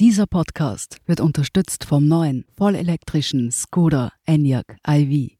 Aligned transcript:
Dieser 0.00 0.26
Podcast 0.26 0.96
wird 1.06 1.20
unterstützt 1.20 1.84
vom 1.84 2.08
neuen 2.08 2.44
vollelektrischen 2.56 3.52
Skoda 3.52 4.10
Enyaq 4.26 4.76
iV. 4.84 5.36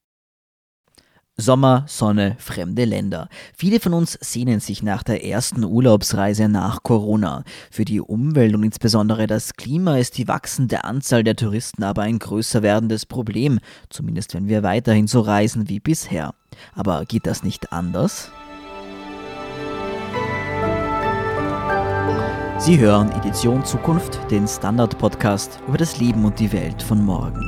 Sommer, 1.37 1.84
Sonne, 1.88 2.36
fremde 2.38 2.84
Länder. 2.84 3.28
Viele 3.56 3.80
von 3.80 3.94
uns 3.94 4.17
sehnen 4.20 4.60
sich 4.60 4.84
nach 4.84 5.02
der 5.02 5.25
ersten 5.25 5.64
Urlaubsreise 5.64 6.48
nach 6.48 6.84
Corona. 6.84 7.42
Für 7.72 7.84
die 7.84 8.00
Umwelt 8.00 8.54
und 8.54 8.62
insbesondere 8.62 9.27
das 9.27 9.54
Klima 9.54 9.98
ist 9.98 10.18
die 10.18 10.29
wachsende 10.29 10.84
Anzahl 10.84 11.25
der 11.25 11.34
Touristen 11.34 11.82
aber 11.82 12.02
ein 12.02 12.21
größer 12.21 12.62
werdendes 12.62 13.07
Problem, 13.07 13.59
zumindest 13.91 14.34
wenn 14.34 14.46
wir 14.46 14.62
weiterhin 14.62 15.09
so 15.09 15.18
reisen 15.18 15.68
wie 15.68 15.80
bisher. 15.80 16.32
Aber 16.77 17.07
geht 17.07 17.27
das 17.27 17.43
nicht 17.43 17.73
anders? 17.73 18.30
Sie 22.65 22.79
hören 22.79 23.11
Edition 23.12 23.62
Zukunft, 23.62 24.19
den 24.30 24.49
Standard-Podcast 24.49 25.61
über 25.69 25.77
das 25.77 25.99
Leben 25.99 26.25
und 26.25 26.41
die 26.41 26.51
Welt 26.51 26.83
von 26.83 27.05
morgen. 27.05 27.38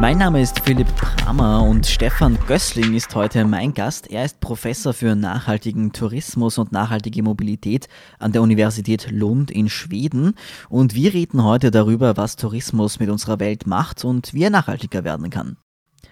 Mein 0.00 0.18
Name 0.18 0.42
ist 0.42 0.58
Philipp 0.58 0.88
Bramer 0.96 1.62
und 1.62 1.86
Stefan 1.86 2.36
Gößling 2.48 2.92
ist 2.94 3.14
heute 3.14 3.44
mein 3.44 3.72
Gast. 3.72 4.10
Er 4.10 4.24
ist 4.24 4.40
Professor 4.40 4.94
für 4.94 5.14
nachhaltigen 5.14 5.92
Tourismus 5.92 6.58
und 6.58 6.72
nachhaltige 6.72 7.22
Mobilität 7.22 7.86
an 8.18 8.32
der 8.32 8.42
Universität 8.42 9.08
Lund 9.12 9.52
in 9.52 9.68
Schweden. 9.68 10.34
Und 10.68 10.96
wir 10.96 11.14
reden 11.14 11.44
heute 11.44 11.70
darüber, 11.70 12.16
was 12.16 12.34
Tourismus 12.34 12.98
mit 12.98 13.10
unserer 13.10 13.38
Welt 13.38 13.68
macht 13.68 14.04
und 14.04 14.34
wie 14.34 14.42
er 14.42 14.50
nachhaltiger 14.50 15.04
werden 15.04 15.30
kann. 15.30 15.56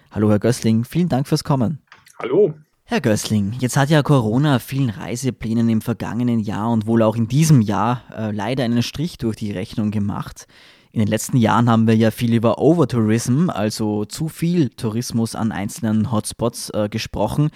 Hallo, 0.09 0.29
Herr 0.29 0.39
Gößling, 0.39 0.85
vielen 0.85 1.09
Dank 1.09 1.27
fürs 1.27 1.43
Kommen. 1.43 1.79
Hallo. 2.17 2.53
Herr 2.87 3.01
Gößling, 3.01 3.53
jetzt 3.59 3.77
hat 3.77 3.89
ja 3.89 4.03
Corona 4.03 4.59
vielen 4.59 4.91
Reiseplänen 4.91 5.67
im 5.69 5.81
vergangenen 5.81 6.39
Jahr 6.39 6.71
und 6.71 6.85
wohl 6.85 7.01
auch 7.01 7.15
in 7.15 7.27
diesem 7.27 7.61
Jahr 7.61 8.03
äh, 8.15 8.29
leider 8.29 8.63
einen 8.63 8.83
Strich 8.83 9.17
durch 9.17 9.35
die 9.35 9.51
Rechnung 9.51 9.89
gemacht. 9.89 10.45
In 10.91 10.99
den 10.99 11.07
letzten 11.07 11.37
Jahren 11.37 11.67
haben 11.67 11.87
wir 11.87 11.95
ja 11.95 12.11
viel 12.11 12.35
über 12.35 12.59
Overtourism, 12.59 13.49
also 13.49 14.05
zu 14.05 14.27
viel 14.27 14.69
Tourismus 14.69 15.33
an 15.33 15.51
einzelnen 15.51 16.11
Hotspots 16.11 16.69
äh, 16.75 16.87
gesprochen. 16.87 17.49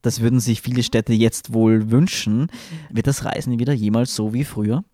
Das 0.00 0.20
würden 0.20 0.38
sich 0.38 0.62
viele 0.62 0.84
Städte 0.84 1.12
jetzt 1.12 1.52
wohl 1.52 1.90
wünschen. 1.90 2.48
Wird 2.88 3.08
das 3.08 3.24
Reisen 3.24 3.58
wieder 3.58 3.72
jemals 3.72 4.14
so 4.14 4.32
wie 4.32 4.44
früher? 4.44 4.84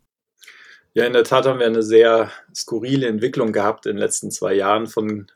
Ja, 0.95 1.05
in 1.05 1.13
der 1.13 1.25
Tat 1.25 1.45
haben 1.45 1.59
wir 1.59 1.67
eine 1.67 1.83
sehr 1.83 2.31
skurrile 2.55 3.07
Entwicklung 3.07 3.53
gehabt 3.53 3.85
in 3.85 3.97
den 3.97 3.99
letzten 3.99 4.31
zwei 4.31 4.55
Jahren 4.55 4.87
von 4.87 5.27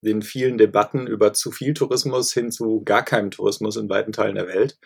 den 0.00 0.22
vielen 0.22 0.58
Debatten 0.58 1.06
über 1.06 1.32
zu 1.32 1.50
viel 1.50 1.74
Tourismus 1.74 2.32
hin 2.32 2.50
zu 2.50 2.82
gar 2.84 3.04
keinem 3.04 3.30
Tourismus 3.30 3.76
in 3.76 3.88
weiten 3.88 4.12
Teilen 4.12 4.36
der 4.36 4.48
Welt. 4.48 4.78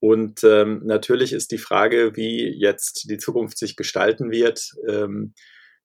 Und 0.00 0.44
ähm, 0.44 0.82
natürlich 0.84 1.32
ist 1.32 1.50
die 1.50 1.58
Frage, 1.58 2.12
wie 2.14 2.48
jetzt 2.48 3.08
die 3.08 3.16
Zukunft 3.16 3.56
sich 3.56 3.74
gestalten 3.74 4.30
wird. 4.30 4.74
Ähm, 4.86 5.32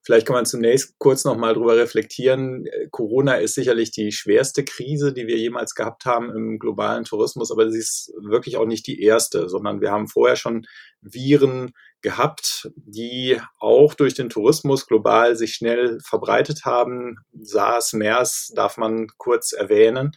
vielleicht 0.02 0.28
kann 0.28 0.36
man 0.36 0.46
zunächst 0.46 1.00
kurz 1.00 1.24
nochmal 1.24 1.54
drüber 1.54 1.78
reflektieren. 1.78 2.66
Corona 2.92 3.36
ist 3.36 3.56
sicherlich 3.56 3.92
die 3.92 4.12
schwerste 4.12 4.66
Krise, 4.66 5.14
die 5.14 5.28
wir 5.28 5.38
jemals 5.38 5.74
gehabt 5.74 6.06
haben 6.06 6.36
im 6.36 6.60
globalen 6.60 7.06
Tourismus, 7.06 7.52
aber 7.52 7.72
sie 7.72 7.80
ist 7.80 8.12
wirklich 8.22 8.58
auch 8.58 8.66
nicht 8.66 8.88
die 8.88 9.02
erste, 9.02 9.48
sondern 9.48 9.80
wir 9.80 9.92
haben 9.92 10.10
vorher 10.10 10.36
schon 10.36 10.66
Viren 11.02 11.72
gehabt, 12.02 12.70
die 12.76 13.40
auch 13.60 13.94
durch 13.94 14.14
den 14.14 14.30
Tourismus 14.30 14.88
global 14.88 15.36
sich 15.36 15.54
schnell 15.54 16.00
verbreitet 16.04 16.66
haben. 16.66 17.18
SARS, 17.42 17.94
MERS 17.94 18.52
darf 18.56 18.78
man 18.78 19.08
kurz 19.18 19.52
erwähnen. 19.52 20.12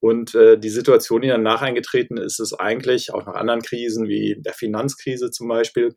Und 0.00 0.34
äh, 0.34 0.58
die 0.58 0.70
Situation, 0.70 1.22
die 1.22 1.28
danach 1.28 1.62
eingetreten 1.62 2.16
ist, 2.16 2.40
ist 2.40 2.54
eigentlich 2.54 3.14
auch 3.14 3.24
nach 3.24 3.34
anderen 3.34 3.62
Krisen 3.62 4.08
wie 4.08 4.36
der 4.40 4.52
Finanzkrise 4.52 5.30
zum 5.30 5.46
Beispiel, 5.48 5.94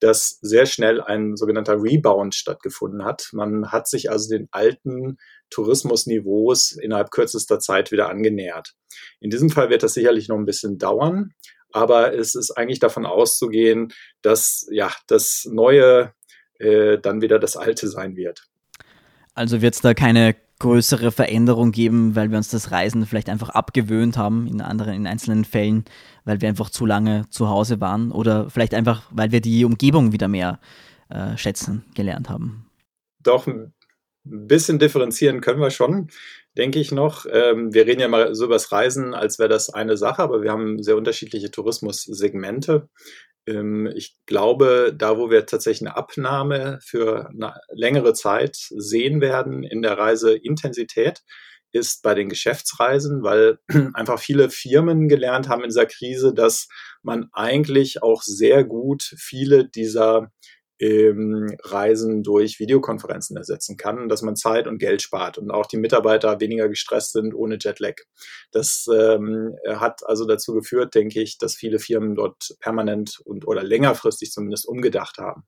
dass 0.00 0.38
sehr 0.42 0.66
schnell 0.66 1.00
ein 1.00 1.36
sogenannter 1.36 1.82
Rebound 1.82 2.34
stattgefunden 2.34 3.04
hat. 3.04 3.30
Man 3.32 3.72
hat 3.72 3.88
sich 3.88 4.10
also 4.10 4.28
den 4.28 4.48
alten 4.50 5.16
Tourismusniveaus 5.50 6.72
innerhalb 6.72 7.10
kürzester 7.10 7.58
Zeit 7.58 7.90
wieder 7.90 8.10
angenähert. 8.10 8.74
In 9.20 9.30
diesem 9.30 9.50
Fall 9.50 9.70
wird 9.70 9.82
das 9.82 9.94
sicherlich 9.94 10.28
noch 10.28 10.36
ein 10.36 10.44
bisschen 10.44 10.78
dauern, 10.78 11.32
aber 11.72 12.14
es 12.14 12.34
ist 12.34 12.50
eigentlich 12.52 12.80
davon 12.80 13.06
auszugehen, 13.06 13.92
dass 14.22 14.66
ja 14.70 14.90
das 15.06 15.46
Neue 15.50 16.12
äh, 16.58 16.98
dann 16.98 17.20
wieder 17.20 17.38
das 17.38 17.56
Alte 17.56 17.88
sein 17.88 18.16
wird. 18.16 18.44
Also 19.34 19.62
wird 19.62 19.74
es 19.74 19.80
da 19.80 19.94
keine 19.94 20.34
größere 20.58 21.12
Veränderung 21.12 21.70
geben, 21.70 22.16
weil 22.16 22.30
wir 22.30 22.36
uns 22.36 22.48
das 22.48 22.72
Reisen 22.72 23.06
vielleicht 23.06 23.28
einfach 23.28 23.50
abgewöhnt 23.50 24.16
haben 24.16 24.46
in 24.48 24.60
anderen, 24.60 24.94
in 24.94 25.06
einzelnen 25.06 25.44
Fällen, 25.44 25.84
weil 26.24 26.40
wir 26.40 26.48
einfach 26.48 26.70
zu 26.70 26.84
lange 26.84 27.28
zu 27.30 27.48
Hause 27.48 27.80
waren 27.80 28.10
oder 28.10 28.50
vielleicht 28.50 28.74
einfach, 28.74 29.04
weil 29.10 29.30
wir 29.30 29.40
die 29.40 29.64
Umgebung 29.64 30.12
wieder 30.12 30.26
mehr 30.26 30.58
äh, 31.10 31.36
schätzen 31.36 31.84
gelernt 31.94 32.28
haben. 32.28 32.66
Doch 33.20 33.46
ein 34.30 34.46
bisschen 34.46 34.78
differenzieren 34.78 35.40
können 35.40 35.60
wir 35.60 35.70
schon 35.70 36.10
denke 36.58 36.80
ich 36.80 36.92
noch. 36.92 37.24
Ähm, 37.30 37.72
wir 37.72 37.86
reden 37.86 38.00
ja 38.00 38.08
mal 38.08 38.34
so 38.34 38.44
über 38.46 38.56
das 38.56 38.72
Reisen, 38.72 39.14
als 39.14 39.38
wäre 39.38 39.48
das 39.48 39.70
eine 39.70 39.96
Sache, 39.96 40.22
aber 40.22 40.42
wir 40.42 40.50
haben 40.50 40.82
sehr 40.82 40.96
unterschiedliche 40.96 41.50
Tourismussegmente. 41.50 42.88
Ähm, 43.46 43.86
ich 43.94 44.16
glaube, 44.26 44.94
da 44.96 45.16
wo 45.18 45.30
wir 45.30 45.46
tatsächlich 45.46 45.88
eine 45.88 45.96
Abnahme 45.96 46.80
für 46.82 47.28
eine 47.28 47.54
längere 47.72 48.12
Zeit 48.12 48.56
sehen 48.56 49.20
werden 49.20 49.62
in 49.62 49.82
der 49.82 49.96
Reiseintensität, 49.96 51.22
ist 51.70 52.02
bei 52.02 52.14
den 52.14 52.28
Geschäftsreisen, 52.28 53.22
weil 53.22 53.58
einfach 53.94 54.18
viele 54.18 54.50
Firmen 54.50 55.08
gelernt 55.08 55.48
haben 55.48 55.62
in 55.62 55.68
dieser 55.68 55.86
Krise, 55.86 56.34
dass 56.34 56.68
man 57.02 57.28
eigentlich 57.32 58.02
auch 58.02 58.22
sehr 58.22 58.64
gut 58.64 59.14
viele 59.16 59.68
dieser 59.68 60.32
ähm, 60.80 61.56
Reisen 61.62 62.22
durch 62.22 62.58
Videokonferenzen 62.58 63.36
ersetzen 63.36 63.76
kann, 63.76 64.08
dass 64.08 64.22
man 64.22 64.36
Zeit 64.36 64.66
und 64.66 64.78
Geld 64.78 65.02
spart 65.02 65.38
und 65.38 65.50
auch 65.50 65.66
die 65.66 65.76
Mitarbeiter 65.76 66.40
weniger 66.40 66.68
gestresst 66.68 67.12
sind 67.12 67.34
ohne 67.34 67.58
Jetlag. 67.60 67.94
Das 68.52 68.86
ähm, 68.92 69.56
hat 69.68 70.00
also 70.06 70.26
dazu 70.26 70.54
geführt, 70.54 70.94
denke 70.94 71.20
ich, 71.20 71.38
dass 71.38 71.54
viele 71.54 71.78
Firmen 71.78 72.14
dort 72.14 72.56
permanent 72.60 73.20
und 73.24 73.46
oder 73.46 73.62
längerfristig 73.62 74.30
zumindest 74.30 74.66
umgedacht 74.68 75.18
haben. 75.18 75.44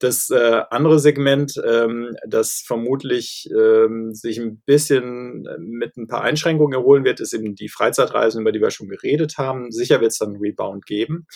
Das 0.00 0.28
äh, 0.28 0.62
andere 0.70 0.98
Segment, 0.98 1.54
ähm, 1.64 2.16
das 2.26 2.62
vermutlich 2.66 3.48
ähm, 3.56 4.12
sich 4.12 4.38
ein 4.38 4.60
bisschen 4.66 5.46
mit 5.58 5.96
ein 5.96 6.08
paar 6.08 6.22
Einschränkungen 6.22 6.74
erholen 6.74 7.04
wird, 7.04 7.20
ist 7.20 7.32
eben 7.32 7.54
die 7.54 7.68
Freizeitreisen, 7.68 8.40
über 8.40 8.50
die 8.50 8.60
wir 8.60 8.70
schon 8.70 8.88
geredet 8.88 9.38
haben. 9.38 9.70
Sicher 9.70 10.00
wird 10.00 10.10
es 10.12 10.18
dann 10.18 10.30
einen 10.30 10.40
Rebound 10.40 10.84
geben. 10.84 11.26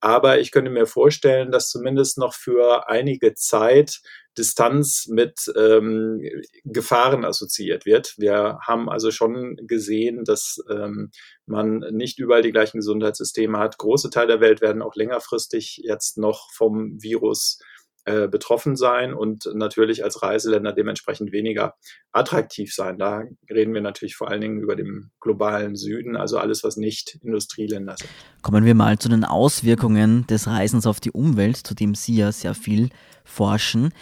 Aber 0.00 0.40
ich 0.40 0.50
könnte 0.52 0.70
mir 0.70 0.86
vorstellen, 0.86 1.50
dass 1.50 1.70
zumindest 1.70 2.18
noch 2.18 2.34
für 2.34 2.88
einige 2.88 3.34
Zeit 3.34 4.00
Distanz 4.36 5.06
mit 5.08 5.50
ähm, 5.56 6.20
Gefahren 6.64 7.24
assoziiert 7.24 7.86
wird. 7.86 8.14
Wir 8.18 8.58
haben 8.60 8.90
also 8.90 9.10
schon 9.10 9.56
gesehen, 9.66 10.24
dass 10.24 10.62
ähm, 10.70 11.10
man 11.46 11.78
nicht 11.90 12.18
überall 12.18 12.42
die 12.42 12.52
gleichen 12.52 12.78
Gesundheitssysteme 12.78 13.58
hat. 13.58 13.78
Große 13.78 14.10
Teile 14.10 14.26
der 14.26 14.40
Welt 14.40 14.60
werden 14.60 14.82
auch 14.82 14.94
längerfristig 14.94 15.80
jetzt 15.82 16.18
noch 16.18 16.50
vom 16.52 17.02
Virus 17.02 17.58
äh, 18.06 18.28
betroffen 18.28 18.76
sein 18.76 19.12
und 19.12 19.50
natürlich 19.52 20.04
als 20.04 20.22
Reiseländer 20.22 20.72
dementsprechend 20.72 21.32
weniger 21.32 21.74
attraktiv 22.12 22.72
sein. 22.72 22.98
Da 22.98 23.24
reden 23.50 23.74
wir 23.74 23.80
natürlich 23.80 24.14
vor 24.14 24.30
allen 24.30 24.40
Dingen 24.40 24.60
über 24.60 24.76
den 24.76 25.10
globalen 25.20 25.74
Süden, 25.74 26.16
also 26.16 26.38
alles, 26.38 26.62
was 26.62 26.76
nicht 26.76 27.18
Industrieländer 27.22 27.96
sind. 27.98 28.08
Kommen 28.42 28.64
wir 28.64 28.76
mal 28.76 28.96
zu 28.98 29.08
den 29.08 29.24
Auswirkungen 29.24 30.24
des 30.28 30.46
Reisens 30.46 30.86
auf 30.86 31.00
die 31.00 31.10
Umwelt, 31.10 31.56
zu 31.56 31.74
dem 31.74 31.96
Sie 31.96 32.14
ja 32.14 32.30
sehr 32.30 32.54
viel 32.54 32.90
forschen. 33.24 33.92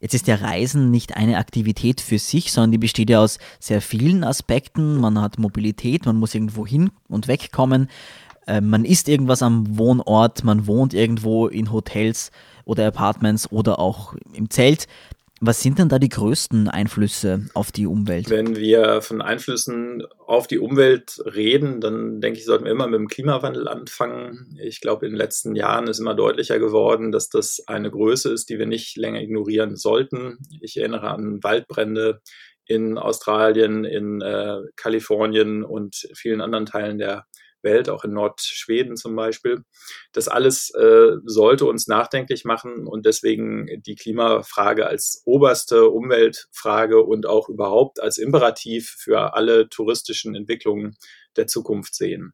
Jetzt 0.00 0.14
ist 0.14 0.26
ja 0.26 0.36
Reisen 0.36 0.90
nicht 0.90 1.16
eine 1.16 1.36
Aktivität 1.36 2.00
für 2.00 2.18
sich, 2.18 2.50
sondern 2.50 2.72
die 2.72 2.78
besteht 2.78 3.10
ja 3.10 3.20
aus 3.20 3.38
sehr 3.60 3.82
vielen 3.82 4.24
Aspekten. 4.24 4.96
Man 4.98 5.20
hat 5.20 5.38
Mobilität, 5.38 6.06
man 6.06 6.16
muss 6.16 6.34
irgendwo 6.34 6.66
hin 6.66 6.92
und 7.08 7.28
wegkommen. 7.28 7.90
Äh, 8.46 8.62
man 8.62 8.84
isst 8.84 9.08
irgendwas 9.08 9.42
am 9.42 9.76
Wohnort, 9.76 10.44
man 10.44 10.66
wohnt 10.66 10.94
irgendwo 10.94 11.46
in 11.46 11.70
Hotels 11.70 12.30
oder 12.68 12.86
Apartments 12.86 13.50
oder 13.50 13.78
auch 13.78 14.14
im 14.32 14.50
Zelt. 14.50 14.86
Was 15.40 15.62
sind 15.62 15.78
denn 15.78 15.88
da 15.88 16.00
die 16.00 16.08
größten 16.08 16.68
Einflüsse 16.68 17.46
auf 17.54 17.70
die 17.70 17.86
Umwelt? 17.86 18.28
Wenn 18.28 18.56
wir 18.56 19.02
von 19.02 19.22
Einflüssen 19.22 20.02
auf 20.26 20.48
die 20.48 20.58
Umwelt 20.58 21.22
reden, 21.24 21.80
dann 21.80 22.20
denke 22.20 22.40
ich, 22.40 22.44
sollten 22.44 22.64
wir 22.64 22.72
immer 22.72 22.88
mit 22.88 22.98
dem 22.98 23.06
Klimawandel 23.06 23.68
anfangen. 23.68 24.58
Ich 24.60 24.80
glaube, 24.80 25.06
in 25.06 25.12
den 25.12 25.18
letzten 25.18 25.54
Jahren 25.54 25.86
ist 25.86 26.00
immer 26.00 26.14
deutlicher 26.14 26.58
geworden, 26.58 27.12
dass 27.12 27.28
das 27.28 27.62
eine 27.68 27.90
Größe 27.90 28.32
ist, 28.32 28.50
die 28.50 28.58
wir 28.58 28.66
nicht 28.66 28.96
länger 28.96 29.22
ignorieren 29.22 29.76
sollten. 29.76 30.38
Ich 30.60 30.76
erinnere 30.76 31.10
an 31.10 31.42
Waldbrände 31.42 32.20
in 32.66 32.98
Australien, 32.98 33.84
in 33.84 34.20
äh, 34.20 34.58
Kalifornien 34.74 35.62
und 35.64 36.08
vielen 36.14 36.40
anderen 36.40 36.66
Teilen 36.66 36.98
der 36.98 37.26
Welt, 37.62 37.88
auch 37.88 38.04
in 38.04 38.12
Nordschweden 38.12 38.96
zum 38.96 39.14
Beispiel. 39.16 39.62
Das 40.12 40.28
alles 40.28 40.70
äh, 40.74 41.16
sollte 41.24 41.66
uns 41.66 41.86
nachdenklich 41.86 42.44
machen 42.44 42.86
und 42.86 43.06
deswegen 43.06 43.66
die 43.86 43.94
Klimafrage 43.94 44.86
als 44.86 45.22
oberste 45.24 45.88
Umweltfrage 45.90 47.02
und 47.02 47.26
auch 47.26 47.48
überhaupt 47.48 48.00
als 48.00 48.18
Imperativ 48.18 48.96
für 48.98 49.34
alle 49.34 49.68
touristischen 49.68 50.34
Entwicklungen 50.34 50.96
der 51.36 51.46
Zukunft 51.46 51.94
sehen. 51.94 52.32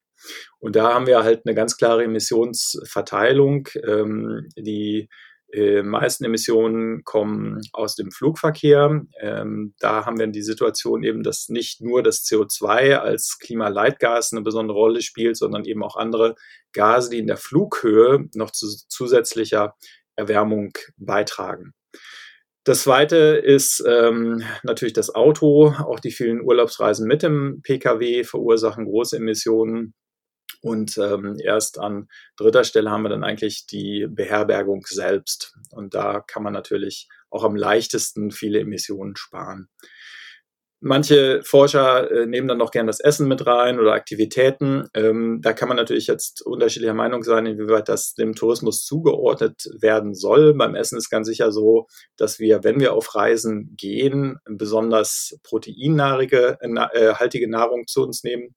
Und 0.58 0.76
da 0.76 0.94
haben 0.94 1.06
wir 1.06 1.22
halt 1.22 1.42
eine 1.44 1.54
ganz 1.54 1.76
klare 1.76 2.04
Emissionsverteilung. 2.04 3.68
Ähm, 3.86 4.48
die 4.56 5.08
äh, 5.54 5.82
meisten 5.82 6.24
Emissionen 6.24 7.04
kommen 7.04 7.60
aus 7.72 7.94
dem 7.94 8.10
Flugverkehr. 8.10 9.02
Ähm, 9.20 9.74
da 9.78 10.04
haben 10.04 10.18
wir 10.18 10.26
die 10.26 10.42
Situation 10.42 11.04
eben, 11.04 11.22
dass 11.22 11.48
nicht 11.48 11.80
nur 11.80 12.02
das 12.02 12.24
CO2 12.24 12.96
als 12.96 13.38
Klimaleitgas 13.38 14.32
eine 14.32 14.42
besondere 14.42 14.76
Rolle 14.76 15.00
spielt, 15.00 15.36
sondern 15.36 15.64
eben 15.64 15.84
auch 15.84 15.96
andere 15.96 16.34
Gase, 16.72 17.10
die 17.10 17.18
in 17.18 17.28
der 17.28 17.36
Flughöhe 17.36 18.28
noch 18.34 18.50
zu 18.50 18.66
zusätzlicher 18.88 19.76
Erwärmung 20.16 20.72
beitragen. 20.96 21.72
Das 22.64 22.82
zweite 22.82 23.16
ist 23.16 23.84
ähm, 23.86 24.42
natürlich 24.62 24.94
das 24.94 25.14
Auto. 25.14 25.68
Auch 25.68 26.00
die 26.00 26.10
vielen 26.10 26.40
Urlaubsreisen 26.40 27.06
mit 27.06 27.22
dem 27.22 27.60
Pkw 27.62 28.24
verursachen 28.24 28.86
große 28.86 29.18
Emissionen. 29.18 29.94
Und 30.64 30.96
ähm, 30.96 31.36
erst 31.38 31.78
an 31.78 32.08
dritter 32.38 32.64
Stelle 32.64 32.90
haben 32.90 33.02
wir 33.02 33.10
dann 33.10 33.22
eigentlich 33.22 33.66
die 33.66 34.06
Beherbergung 34.08 34.86
selbst. 34.86 35.58
Und 35.70 35.92
da 35.92 36.20
kann 36.20 36.42
man 36.42 36.54
natürlich 36.54 37.06
auch 37.28 37.44
am 37.44 37.54
leichtesten 37.54 38.30
viele 38.30 38.60
Emissionen 38.60 39.14
sparen. 39.14 39.68
Manche 40.80 41.42
Forscher 41.42 42.10
äh, 42.10 42.26
nehmen 42.26 42.48
dann 42.48 42.56
noch 42.56 42.70
gern 42.70 42.86
das 42.86 43.00
Essen 43.00 43.28
mit 43.28 43.46
rein 43.46 43.78
oder 43.78 43.92
Aktivitäten. 43.92 44.88
Ähm, 44.94 45.40
da 45.42 45.52
kann 45.52 45.68
man 45.68 45.76
natürlich 45.76 46.06
jetzt 46.06 46.40
unterschiedlicher 46.40 46.94
Meinung 46.94 47.24
sein, 47.24 47.44
inwieweit 47.44 47.90
das 47.90 48.14
dem 48.14 48.34
Tourismus 48.34 48.86
zugeordnet 48.86 49.68
werden 49.78 50.14
soll. 50.14 50.54
Beim 50.54 50.74
Essen 50.74 50.96
ist 50.96 51.10
ganz 51.10 51.26
sicher 51.26 51.52
so, 51.52 51.88
dass 52.16 52.38
wir, 52.38 52.64
wenn 52.64 52.80
wir 52.80 52.94
auf 52.94 53.14
Reisen 53.14 53.74
gehen, 53.76 54.38
besonders 54.46 55.38
proteinhaltige 55.42 56.56
äh, 56.60 57.46
Nahrung 57.48 57.86
zu 57.86 58.02
uns 58.02 58.24
nehmen 58.24 58.54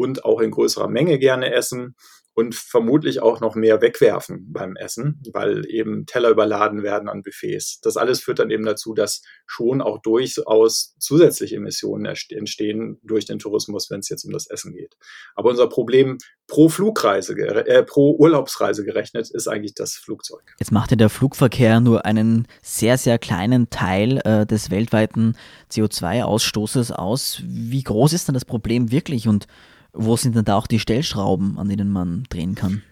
und 0.00 0.24
auch 0.24 0.40
in 0.40 0.50
größerer 0.50 0.88
Menge 0.88 1.18
gerne 1.18 1.52
essen 1.52 1.94
und 2.34 2.54
vermutlich 2.54 3.20
auch 3.20 3.40
noch 3.40 3.54
mehr 3.54 3.82
wegwerfen 3.82 4.50
beim 4.50 4.76
Essen, 4.76 5.22
weil 5.32 5.66
eben 5.68 6.06
Teller 6.06 6.30
überladen 6.30 6.82
werden 6.82 7.08
an 7.08 7.22
Buffets. 7.22 7.80
Das 7.80 7.98
alles 7.98 8.20
führt 8.20 8.38
dann 8.38 8.50
eben 8.50 8.64
dazu, 8.64 8.94
dass 8.94 9.22
schon 9.46 9.82
auch 9.82 10.00
durchaus 10.00 10.94
zusätzliche 10.98 11.56
Emissionen 11.56 12.06
entstehen 12.06 12.98
durch 13.02 13.26
den 13.26 13.40
Tourismus, 13.40 13.90
wenn 13.90 14.00
es 14.00 14.08
jetzt 14.08 14.24
um 14.24 14.32
das 14.32 14.48
Essen 14.48 14.72
geht. 14.72 14.96
Aber 15.34 15.50
unser 15.50 15.68
Problem 15.68 16.16
pro 16.46 16.68
Flugreise, 16.68 17.34
äh, 17.34 17.82
pro 17.82 18.14
Urlaubsreise 18.16 18.84
gerechnet, 18.84 19.30
ist 19.30 19.46
eigentlich 19.46 19.74
das 19.74 19.94
Flugzeug. 19.94 20.54
Jetzt 20.58 20.72
macht 20.72 20.92
ja 20.92 20.96
der 20.96 21.10
Flugverkehr 21.10 21.80
nur 21.80 22.06
einen 22.06 22.46
sehr, 22.62 22.96
sehr 22.96 23.18
kleinen 23.18 23.70
Teil 23.70 24.18
äh, 24.24 24.46
des 24.46 24.70
weltweiten 24.70 25.36
CO2-Ausstoßes 25.70 26.92
aus. 26.92 27.42
Wie 27.44 27.82
groß 27.82 28.12
ist 28.12 28.28
denn 28.28 28.34
das 28.34 28.44
Problem 28.44 28.90
wirklich 28.90 29.28
und 29.28 29.46
wo 29.92 30.16
sind 30.16 30.36
denn 30.36 30.44
da 30.44 30.56
auch 30.56 30.66
die 30.66 30.80
Stellschrauben, 30.80 31.58
an 31.58 31.68
denen 31.68 31.90
man 31.90 32.24
drehen 32.28 32.54
kann? 32.54 32.82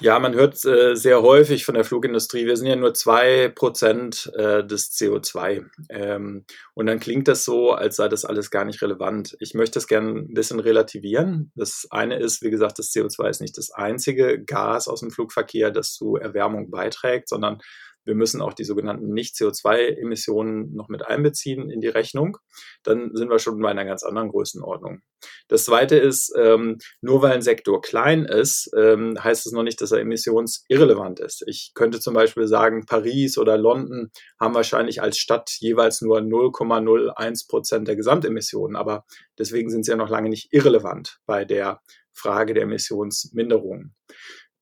Ja, 0.00 0.18
man 0.18 0.34
hört 0.34 0.64
äh, 0.64 0.96
sehr 0.96 1.22
häufig 1.22 1.64
von 1.64 1.76
der 1.76 1.84
Flugindustrie, 1.84 2.46
wir 2.46 2.56
sind 2.56 2.66
ja 2.66 2.74
nur 2.74 2.92
zwei 2.92 3.48
Prozent 3.48 4.32
äh, 4.36 4.66
des 4.66 4.90
CO2. 4.90 5.66
Ähm, 5.90 6.44
und 6.74 6.86
dann 6.86 6.98
klingt 6.98 7.28
das 7.28 7.44
so, 7.44 7.70
als 7.70 7.96
sei 7.96 8.08
das 8.08 8.24
alles 8.24 8.50
gar 8.50 8.64
nicht 8.64 8.82
relevant. 8.82 9.36
Ich 9.38 9.54
möchte 9.54 9.74
das 9.74 9.86
gerne 9.86 10.10
ein 10.10 10.34
bisschen 10.34 10.58
relativieren. 10.58 11.52
Das 11.54 11.86
eine 11.90 12.18
ist, 12.18 12.42
wie 12.42 12.50
gesagt, 12.50 12.80
das 12.80 12.90
CO2 12.90 13.28
ist 13.28 13.40
nicht 13.40 13.56
das 13.56 13.70
einzige 13.70 14.42
Gas 14.42 14.88
aus 14.88 15.00
dem 15.00 15.12
Flugverkehr, 15.12 15.70
das 15.70 15.92
zu 15.92 16.16
Erwärmung 16.16 16.70
beiträgt, 16.70 17.28
sondern 17.28 17.60
wir 18.04 18.14
müssen 18.14 18.40
auch 18.40 18.52
die 18.52 18.64
sogenannten 18.64 19.12
Nicht-CO2-Emissionen 19.12 20.74
noch 20.74 20.88
mit 20.88 21.06
einbeziehen 21.06 21.70
in 21.70 21.80
die 21.80 21.88
Rechnung. 21.88 22.38
Dann 22.82 23.14
sind 23.14 23.30
wir 23.30 23.38
schon 23.38 23.60
bei 23.60 23.70
einer 23.70 23.84
ganz 23.84 24.02
anderen 24.02 24.28
Größenordnung. 24.28 25.02
Das 25.48 25.64
Zweite 25.64 25.96
ist, 25.96 26.32
ähm, 26.36 26.78
nur 27.00 27.22
weil 27.22 27.32
ein 27.32 27.42
Sektor 27.42 27.80
klein 27.80 28.24
ist, 28.24 28.70
ähm, 28.76 29.16
heißt 29.22 29.46
es 29.46 29.52
noch 29.52 29.62
nicht, 29.62 29.80
dass 29.80 29.92
er 29.92 30.00
emissionsirrelevant 30.00 31.20
ist. 31.20 31.44
Ich 31.46 31.72
könnte 31.74 32.00
zum 32.00 32.14
Beispiel 32.14 32.46
sagen, 32.46 32.86
Paris 32.86 33.38
oder 33.38 33.56
London 33.56 34.10
haben 34.40 34.54
wahrscheinlich 34.54 35.00
als 35.00 35.18
Stadt 35.18 35.50
jeweils 35.60 36.00
nur 36.00 36.20
0,01 36.20 37.48
Prozent 37.48 37.88
der 37.88 37.96
Gesamtemissionen, 37.96 38.76
aber 38.76 39.04
deswegen 39.38 39.70
sind 39.70 39.84
sie 39.84 39.92
ja 39.92 39.96
noch 39.96 40.10
lange 40.10 40.28
nicht 40.28 40.52
irrelevant 40.52 41.18
bei 41.26 41.44
der 41.44 41.80
Frage 42.12 42.54
der 42.54 42.64
Emissionsminderung. 42.64 43.94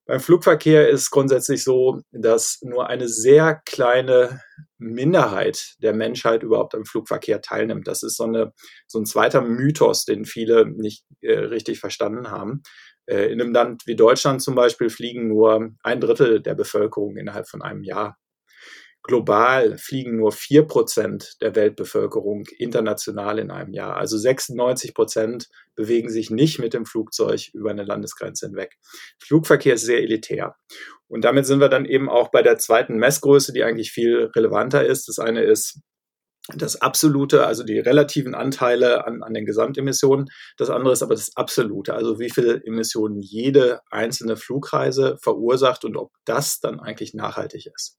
Beim 0.07 0.21
Flugverkehr 0.21 0.89
ist 0.89 1.11
grundsätzlich 1.11 1.63
so, 1.63 2.01
dass 2.11 2.59
nur 2.63 2.89
eine 2.89 3.09
sehr 3.09 3.61
kleine 3.65 4.41
Minderheit 4.79 5.75
der 5.83 5.93
Menschheit 5.93 6.43
überhaupt 6.43 6.75
am 6.75 6.85
Flugverkehr 6.85 7.41
teilnimmt. 7.41 7.87
Das 7.87 8.03
ist 8.03 8.17
so, 8.17 8.25
eine, 8.25 8.53
so 8.87 8.99
ein 8.99 9.07
zweiter 9.07 9.43
Mythos, 9.43 10.05
den 10.05 10.25
viele 10.25 10.67
nicht 10.67 11.05
äh, 11.21 11.39
richtig 11.39 11.79
verstanden 11.79 12.31
haben. 12.31 12.63
Äh, 13.07 13.33
in 13.33 13.41
einem 13.41 13.53
Land 13.53 13.87
wie 13.87 13.97
Deutschland 13.97 14.43
zum 14.43 14.55
Beispiel 14.55 14.91
fliegen 14.91 15.29
nur 15.29 15.71
ein 15.83 16.01
Drittel 16.01 16.41
der 16.41 16.55
Bevölkerung 16.55 17.17
innerhalb 17.17 17.49
von 17.49 17.63
einem 17.63 17.83
Jahr. 17.83 18.17
Global 19.03 19.79
fliegen 19.79 20.17
nur 20.17 20.31
vier 20.31 20.65
Prozent 20.65 21.37
der 21.41 21.55
Weltbevölkerung 21.55 22.45
international 22.59 23.39
in 23.39 23.51
einem 23.51 23.73
Jahr. 23.73 23.97
Also 23.97 24.19
96 24.19 24.95
Prozent 24.95 25.49
bewegen 25.75 26.11
sich 26.11 26.31
nicht 26.31 26.59
mit 26.59 26.75
dem 26.75 26.85
Flugzeug 26.85 27.49
über 27.55 27.71
eine 27.71 27.85
Landesgrenze 27.85 28.47
hinweg. 28.47 28.77
Flugverkehr 29.19 29.75
ist 29.75 29.87
sehr 29.87 30.03
elitär. 30.03 30.57
Und 31.09 31.25
damit 31.25 31.47
sind 31.47 31.61
wir 31.61 31.69
dann 31.69 31.87
eben 31.87 32.09
auch 32.09 32.31
bei 32.31 32.43
der 32.43 32.59
zweiten 32.59 32.97
Messgröße, 32.97 33.53
die 33.53 33.65
eigentlich 33.65 33.91
viel 33.91 34.31
relevanter 34.37 34.85
ist. 34.85 35.09
Das 35.09 35.19
eine 35.19 35.43
ist 35.43 35.81
das 36.57 36.81
absolute, 36.81 37.47
also 37.47 37.65
die 37.65 37.79
relativen 37.79 38.35
Anteile 38.35 39.07
an, 39.07 39.23
an 39.23 39.35
den 39.35 39.47
Gesamtemissionen. 39.47 40.27
Das 40.57 40.71
andere 40.71 40.93
ist 40.93 41.03
aber 41.03 41.15
das 41.15 41.37
absolute, 41.37 41.95
also 41.95 42.19
wie 42.19 42.31
viele 42.31 42.63
Emissionen 42.65 43.21
jede 43.21 43.81
einzelne 43.91 44.37
Flugreise 44.37 45.17
verursacht 45.23 45.85
und 45.85 45.97
ob 45.97 46.13
das 46.25 46.61
dann 46.61 46.81
eigentlich 46.81 47.15
nachhaltig 47.15 47.67
ist. 47.75 47.99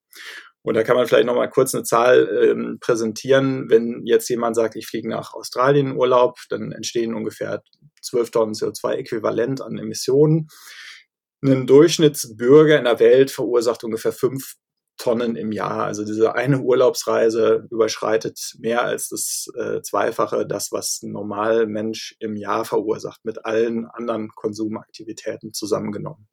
Und 0.63 0.75
da 0.75 0.83
kann 0.83 0.95
man 0.95 1.07
vielleicht 1.07 1.25
noch 1.25 1.35
mal 1.35 1.49
kurz 1.49 1.73
eine 1.73 1.83
Zahl 1.83 2.29
ähm, 2.43 2.77
präsentieren. 2.79 3.69
Wenn 3.69 4.03
jetzt 4.05 4.29
jemand 4.29 4.55
sagt, 4.55 4.75
ich 4.75 4.87
fliege 4.87 5.09
nach 5.09 5.33
Australien 5.33 5.87
in 5.87 5.97
Urlaub, 5.97 6.37
dann 6.49 6.71
entstehen 6.71 7.15
ungefähr 7.15 7.63
12 8.03 8.31
Tonnen 8.31 8.53
CO2-Äquivalent 8.53 9.61
an 9.61 9.79
Emissionen. 9.79 10.47
Ein 11.43 11.65
Durchschnittsbürger 11.65 12.77
in 12.77 12.85
der 12.85 12.99
Welt 12.99 13.31
verursacht 13.31 13.83
ungefähr 13.83 14.13
5 14.13 14.53
Tonnen 15.01 15.35
im 15.35 15.51
Jahr. 15.51 15.85
Also 15.85 16.05
diese 16.05 16.35
eine 16.35 16.61
Urlaubsreise 16.61 17.67
überschreitet 17.71 18.55
mehr 18.59 18.83
als 18.83 19.09
das 19.09 19.47
äh, 19.57 19.81
Zweifache, 19.81 20.45
das, 20.45 20.71
was 20.71 21.01
ein 21.01 21.11
Normalmensch 21.11 22.15
im 22.19 22.35
Jahr 22.35 22.65
verursacht, 22.65 23.25
mit 23.25 23.43
allen 23.43 23.87
anderen 23.87 24.29
Konsumaktivitäten 24.29 25.53
zusammengenommen. 25.53 26.27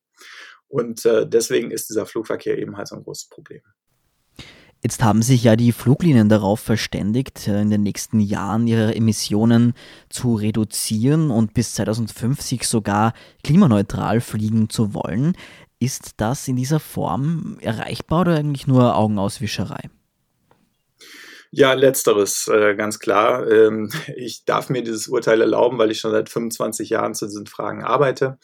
Und 0.69 1.07
äh, 1.07 1.27
deswegen 1.27 1.71
ist 1.71 1.89
dieser 1.89 2.05
Flugverkehr 2.05 2.59
eben 2.59 2.77
halt 2.77 2.89
so 2.89 2.97
ein 2.97 3.05
großes 3.05 3.31
Problem. 3.31 3.63
Jetzt 4.83 5.03
haben 5.03 5.23
sich 5.23 5.43
ja 5.43 5.57
die 5.57 5.73
Fluglinien 5.73 6.29
darauf 6.29 6.61
verständigt, 6.61 7.49
äh, 7.49 7.63
in 7.63 7.71
den 7.71 7.83
nächsten 7.83 8.21
Jahren 8.21 8.67
ihre 8.67 8.95
Emissionen 8.95 9.73
zu 10.11 10.35
reduzieren 10.35 11.31
und 11.31 11.55
bis 11.55 11.75
2050 11.75 12.65
sogar 12.65 13.15
klimaneutral 13.43 14.21
fliegen 14.21 14.69
zu 14.69 14.93
wollen. 14.93 15.33
Ist 15.81 16.13
das 16.17 16.49
in 16.49 16.57
dieser 16.57 16.81
Form 16.81 17.59
erreichbar 17.61 18.23
oder 18.23 18.35
eigentlich 18.37 18.67
nur 18.67 18.97
Augenauswischerei? 18.97 19.91
Ja, 21.51 21.73
letzteres, 21.73 22.49
äh, 22.49 22.75
ganz 22.75 22.99
klar. 22.99 23.51
Ähm, 23.51 23.91
ich 24.17 24.45
darf 24.45 24.69
mir 24.69 24.83
dieses 24.83 25.09
Urteil 25.09 25.41
erlauben, 25.41 25.79
weil 25.79 25.91
ich 25.91 26.01
schon 26.01 26.11
seit 26.11 26.29
25 26.29 26.91
Jahren 26.91 27.15
zu 27.15 27.27
diesen 27.27 27.47
Fragen 27.47 27.83
arbeite. 27.83 28.39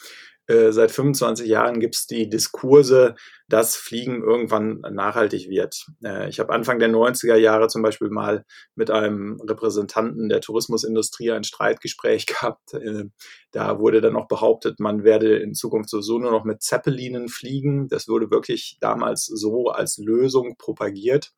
Äh, 0.47 0.73
seit 0.73 0.91
25 0.91 1.47
Jahren 1.49 1.81
gibt 1.81 1.95
es 1.95 2.07
die 2.07 2.29
Diskurse, 2.29 3.15
dass 3.49 3.77
Fliegen 3.77 4.23
irgendwann 4.23 4.81
nachhaltig 4.81 5.49
wird. 5.49 5.87
Äh, 6.03 6.29
ich 6.29 6.39
habe 6.39 6.53
Anfang 6.53 6.79
der 6.79 6.91
90er 6.91 7.37
Jahre 7.37 7.69
zum 7.69 7.83
Beispiel 7.83 8.11
mal 8.11 8.45
mit 8.75 8.91
einem 8.91 9.41
Repräsentanten 9.41 10.29
der 10.29 10.43
Tourismusindustrie 10.43 11.33
ein 11.33 11.45
Streitgespräch 11.45 12.27
gehabt. 12.27 12.75
Äh, 12.75 13.05
da 13.53 13.79
wurde 13.79 14.01
dann 14.01 14.17
auch 14.17 14.29
behauptet, 14.29 14.81
man 14.81 15.03
werde 15.03 15.37
in 15.39 15.55
Zukunft 15.55 15.89
sowieso 15.89 16.19
nur 16.19 16.31
noch 16.33 16.45
mit 16.45 16.63
Zeppelinen 16.63 17.29
fliegen. 17.29 17.89
Das 17.89 18.09
wurde 18.09 18.31
wirklich 18.31 18.77
damals 18.81 19.25
so 19.25 19.69
als 19.69 19.97
Lösung 19.97 20.57
propagiert. 20.59 21.33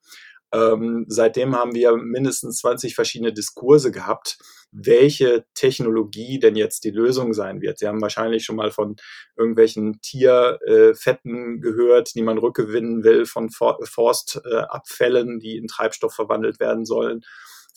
Ähm, 0.52 1.04
seitdem 1.08 1.56
haben 1.56 1.74
wir 1.74 1.96
mindestens 1.96 2.58
20 2.58 2.94
verschiedene 2.94 3.32
Diskurse 3.32 3.90
gehabt, 3.90 4.38
welche 4.70 5.44
Technologie 5.54 6.38
denn 6.38 6.56
jetzt 6.56 6.84
die 6.84 6.90
Lösung 6.90 7.32
sein 7.32 7.60
wird. 7.60 7.78
Sie 7.78 7.86
haben 7.86 8.00
wahrscheinlich 8.00 8.44
schon 8.44 8.56
mal 8.56 8.70
von 8.70 8.96
irgendwelchen 9.36 10.00
Tierfetten 10.00 11.56
äh, 11.56 11.60
gehört, 11.60 12.14
die 12.14 12.22
man 12.22 12.38
rückgewinnen 12.38 13.02
will, 13.04 13.26
von 13.26 13.50
For 13.50 13.78
Forstabfällen, 13.84 15.38
die 15.38 15.56
in 15.56 15.66
Treibstoff 15.66 16.14
verwandelt 16.14 16.60
werden 16.60 16.84
sollen. 16.84 17.22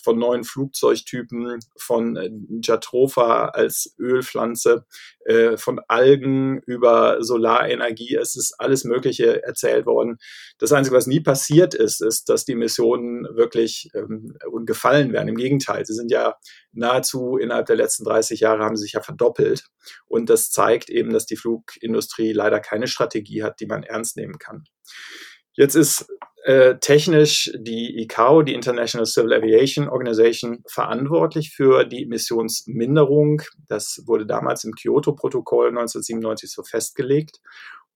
Von 0.04 0.18
neuen 0.18 0.44
Flugzeugtypen, 0.44 1.60
von 1.78 2.16
äh, 2.16 2.30
Jatropha 2.62 3.50
als 3.50 3.96
Ölpflanze, 4.00 4.86
äh, 5.26 5.58
von 5.58 5.80
Algen 5.88 6.62
über 6.66 7.24
Solarenergie. 7.24 8.16
Es 8.16 8.36
ist 8.36 8.56
alles 8.60 8.84
Mögliche 8.84 9.44
erzählt 9.44 9.86
worden. 9.86 10.18
Das 10.58 10.72
Einzige, 10.72 10.96
was 10.96 11.08
nie 11.08 11.20
passiert 11.20 11.74
ist, 11.74 12.02
ist, 12.02 12.30
dass 12.30 12.46
die 12.46 12.54
Emissionen 12.54 13.26
wirklich 13.36 13.90
ähm, 13.94 14.36
gefallen 14.66 15.14
werden. 15.14 15.30
Im 15.30 15.38
Gegenteil, 15.38 15.86
sie 15.86 15.94
sind 15.94 16.12
ja 16.12 16.36
nahezu 16.72 17.38
innerhalb 17.38 17.66
der 17.68 17.76
letzten 17.76 18.04
30 18.04 18.40
Jahre 18.42 18.64
haben 18.64 18.76
sie 18.76 18.84
sich 18.84 18.94
ja 18.94 19.02
verdoppelt. 19.02 19.66
Und 20.08 20.30
das 20.30 20.52
zeigt 20.52 20.90
eben, 20.90 21.12
dass 21.12 21.26
die 21.26 21.38
Flugindustrie 21.38 22.34
leider 22.34 22.60
keine 22.60 22.88
Strategie 22.88 23.44
hat, 23.44 23.60
die 23.60 23.66
man 23.66 23.84
ernst 23.84 24.18
nehmen 24.18 24.38
kann. 24.38 24.64
Jetzt 25.54 25.76
ist 25.76 26.08
äh, 26.50 26.80
technisch 26.80 27.52
die 27.56 28.02
ICAO, 28.02 28.42
die 28.42 28.56
International 28.56 29.06
Civil 29.06 29.34
Aviation 29.34 29.88
Organization, 29.88 30.64
verantwortlich 30.66 31.52
für 31.52 31.86
die 31.86 32.02
Emissionsminderung. 32.06 33.44
Das 33.68 34.02
wurde 34.08 34.26
damals 34.26 34.64
im 34.64 34.74
Kyoto-Protokoll 34.74 35.68
1997 35.68 36.52
so 36.52 36.64
festgelegt. 36.64 37.40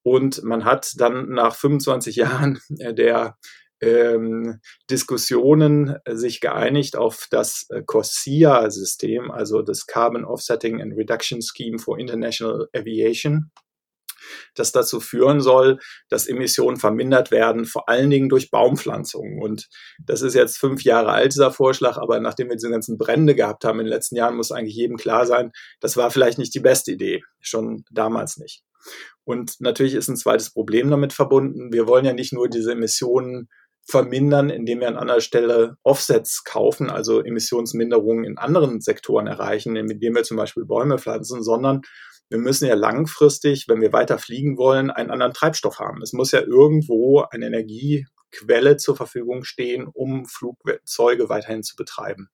Und 0.04 0.44
man 0.44 0.66
hat 0.66 0.92
dann 0.98 1.30
nach 1.30 1.56
25 1.56 2.16
Jahren 2.16 2.60
der 2.70 3.38
ähm, 3.82 4.60
Diskussionen 4.88 5.96
sich 6.08 6.40
geeinigt 6.40 6.96
auf 6.96 7.26
das 7.32 7.66
äh, 7.72 7.82
COSIA-System, 7.82 9.32
also 9.32 9.64
das 9.64 9.88
Carbon 9.88 10.26
Offsetting 10.26 10.80
and 10.80 10.96
Reduction 10.96 11.42
Scheme 11.42 11.80
for 11.80 11.98
International 11.98 12.70
Aviation 12.76 13.50
das 14.56 14.72
dazu 14.72 15.00
führen 15.00 15.42
soll, 15.42 15.80
dass 16.10 16.28
Emissionen 16.28 16.78
vermindert 16.78 17.32
werden, 17.32 17.66
vor 17.66 17.90
allen 17.90 18.10
Dingen 18.10 18.30
durch 18.30 18.52
Baumpflanzungen. 18.52 19.42
Und 19.42 19.68
das 20.06 20.22
ist 20.22 20.34
jetzt 20.34 20.58
fünf 20.58 20.84
Jahre 20.84 21.12
alt, 21.12 21.34
dieser 21.34 21.52
Vorschlag, 21.52 21.98
aber 21.98 22.20
nachdem 22.20 22.50
wir 22.50 22.56
diese 22.56 22.70
ganzen 22.70 22.98
Brände 22.98 23.36
gehabt 23.36 23.66
haben 23.66 23.80
in 23.80 23.86
den 23.86 23.94
letzten 23.94 24.16
Jahren, 24.16 24.36
muss 24.36 24.52
eigentlich 24.52 24.76
jedem 24.76 24.98
klar 24.98 25.26
sein, 25.26 25.52
das 25.80 25.98
war 25.98 26.12
vielleicht 26.12 26.38
nicht 26.38 26.54
die 26.54 26.60
beste 26.60 26.92
Idee, 26.92 27.22
schon 27.40 27.84
damals 27.92 28.38
nicht. 28.38 28.64
Und 29.24 29.60
natürlich 29.60 29.94
ist 29.94 30.10
ein 30.10 30.18
zweites 30.18 30.52
Problem 30.52 30.90
damit 30.90 31.14
verbunden. 31.14 31.72
Wir 31.72 31.88
wollen 31.88 32.06
ja 32.06 32.14
nicht 32.14 32.34
nur 32.34 32.50
diese 32.50 32.74
Emissionen 32.74 33.48
vermindern, 33.86 34.50
indem 34.50 34.80
wir 34.80 34.88
an 34.88 34.98
anderer 34.98 35.22
Stelle 35.22 35.76
Offsets 35.84 36.44
kaufen, 36.44 36.90
also 36.90 37.22
Emissionsminderungen 37.22 38.24
in 38.24 38.38
anderen 38.38 38.82
Sektoren 38.82 39.28
erreichen, 39.28 39.76
indem 39.76 40.16
wir 40.16 40.24
zum 40.24 40.38
Beispiel 40.38 40.66
Bäume 40.66 40.98
pflanzen, 41.00 41.44
sondern 41.44 41.82
wir 42.34 42.40
müssen 42.40 42.68
ja 42.68 42.74
langfristig, 42.74 43.68
wenn 43.68 43.80
wir 43.80 43.94
weiter 43.94 44.18
fliegen 44.18 44.58
wollen, 44.58 44.90
einen 44.90 45.12
anderen 45.12 45.34
Treibstoff 45.34 45.78
haben. 45.78 46.02
Es 46.02 46.14
muss 46.14 46.32
ja 46.32 46.42
irgendwo 46.42 47.22
eine 47.22 47.46
Energiequelle 47.46 48.78
zur 48.78 48.98
Verfügung 48.98 49.44
stehen, 49.44 49.86
um 49.86 50.26
Flugzeuge 50.26 51.30
weiterhin 51.30 51.62
zu 51.62 51.76
betreiben. 51.76 52.30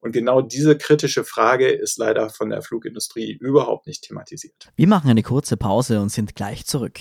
Und 0.00 0.10
genau 0.10 0.42
diese 0.42 0.76
kritische 0.76 1.22
Frage 1.22 1.68
ist 1.68 1.98
leider 1.98 2.30
von 2.30 2.50
der 2.50 2.62
Flugindustrie 2.62 3.38
überhaupt 3.40 3.86
nicht 3.86 4.02
thematisiert. 4.02 4.70
Wir 4.74 4.88
machen 4.88 5.08
eine 5.08 5.22
kurze 5.22 5.56
Pause 5.56 6.00
und 6.00 6.08
sind 6.08 6.34
gleich 6.34 6.66
zurück. 6.66 6.98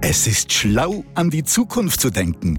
Es 0.00 0.26
ist 0.26 0.50
schlau, 0.50 1.04
an 1.14 1.28
die 1.28 1.44
Zukunft 1.44 2.00
zu 2.00 2.08
denken 2.08 2.58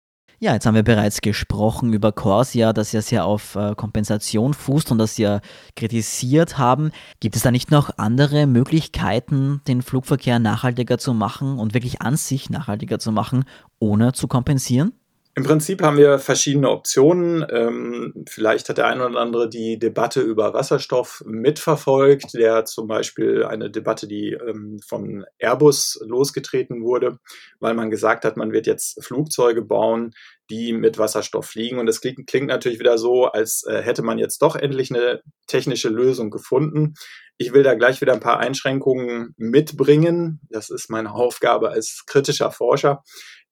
Ja, 0.43 0.53
jetzt 0.53 0.65
haben 0.65 0.73
wir 0.73 0.81
bereits 0.81 1.21
gesprochen 1.21 1.93
über 1.93 2.11
Corsia, 2.11 2.73
das 2.73 2.93
ja 3.11 3.23
auf 3.23 3.53
äh, 3.53 3.75
Kompensation 3.75 4.55
fußt 4.55 4.91
und 4.91 4.97
das 4.97 5.19
ja 5.19 5.39
kritisiert 5.75 6.57
haben. 6.57 6.89
Gibt 7.19 7.35
es 7.35 7.43
da 7.43 7.51
nicht 7.51 7.69
noch 7.69 7.91
andere 7.99 8.47
Möglichkeiten, 8.47 9.61
den 9.67 9.83
Flugverkehr 9.83 10.39
nachhaltiger 10.39 10.97
zu 10.97 11.13
machen 11.13 11.59
und 11.59 11.75
wirklich 11.75 12.01
an 12.01 12.17
sich 12.17 12.49
nachhaltiger 12.49 12.97
zu 12.97 13.11
machen, 13.11 13.45
ohne 13.77 14.13
zu 14.13 14.27
kompensieren? 14.27 14.93
Im 15.33 15.43
Prinzip 15.43 15.81
haben 15.81 15.97
wir 15.97 16.19
verschiedene 16.19 16.69
Optionen. 16.69 17.45
Ähm, 17.49 18.25
vielleicht 18.27 18.67
hat 18.67 18.77
der 18.77 18.87
eine 18.87 19.05
oder 19.05 19.19
andere 19.19 19.47
die 19.47 19.79
Debatte 19.79 20.19
über 20.19 20.53
Wasserstoff 20.53 21.23
mitverfolgt, 21.25 22.33
der 22.33 22.65
zum 22.65 22.87
Beispiel 22.87 23.45
eine 23.45 23.71
Debatte, 23.71 24.07
die 24.07 24.33
ähm, 24.33 24.79
von 24.85 25.25
Airbus 25.39 26.03
losgetreten 26.05 26.83
wurde, 26.83 27.17
weil 27.61 27.73
man 27.75 27.89
gesagt 27.89 28.25
hat, 28.25 28.35
man 28.35 28.51
wird 28.51 28.67
jetzt 28.67 29.01
Flugzeuge 29.05 29.61
bauen, 29.61 30.11
die 30.49 30.73
mit 30.73 30.97
Wasserstoff 30.97 31.45
fliegen. 31.45 31.79
Und 31.79 31.89
klingt, 32.01 32.27
klingt 32.27 32.47
natürlich 32.47 32.79
wieder 32.79 32.97
so, 32.97 33.27
als 33.27 33.63
äh, 33.65 33.81
hätte 33.81 34.01
man 34.01 34.17
jetzt 34.17 34.41
doch 34.41 34.57
endlich 34.57 34.93
eine 34.93 35.21
technische 35.47 35.87
Lösung 35.87 36.29
gefunden. 36.29 36.95
Ich 37.37 37.53
will 37.53 37.63
da 37.63 37.73
gleich 37.73 38.01
wieder 38.01 38.13
ein 38.13 38.19
paar 38.19 38.39
Einschränkungen 38.39 39.33
mitbringen. 39.37 40.41
Das 40.49 40.69
ist 40.69 40.89
meine 40.89 41.13
Aufgabe 41.13 41.69
als 41.69 42.03
kritischer 42.05 42.51
Forscher. 42.51 43.01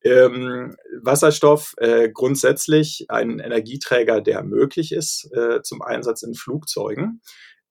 Ähm, 0.04 0.76
Wasserstoff 1.02 1.74
äh, 1.78 2.10
grundsätzlich 2.10 3.06
ein 3.10 3.40
Energieträger, 3.40 4.22
der 4.22 4.44
möglich 4.44 4.92
ist 4.92 5.30
äh, 5.34 5.62
zum 5.62 5.82
Einsatz 5.82 6.24
in 6.24 6.36
Flugzeugen. 6.36 7.22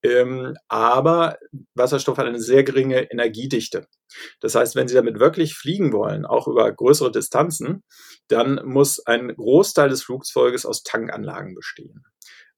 Ähm, 0.02 0.54
aber 0.68 1.38
Wasserstoff 1.74 2.18
hat 2.18 2.26
eine 2.26 2.40
sehr 2.40 2.62
geringe 2.62 3.10
Energiedichte. 3.10 3.86
Das 4.40 4.54
heißt, 4.54 4.76
wenn 4.76 4.86
Sie 4.86 4.94
damit 4.94 5.18
wirklich 5.18 5.54
fliegen 5.54 5.92
wollen, 5.92 6.24
auch 6.24 6.46
über 6.46 6.70
größere 6.70 7.10
Distanzen, 7.10 7.82
dann 8.28 8.60
muss 8.64 9.04
ein 9.06 9.34
Großteil 9.34 9.88
des 9.88 10.02
Flugzeuges 10.04 10.66
aus 10.66 10.82
Tankanlagen 10.84 11.54
bestehen. 11.54 12.04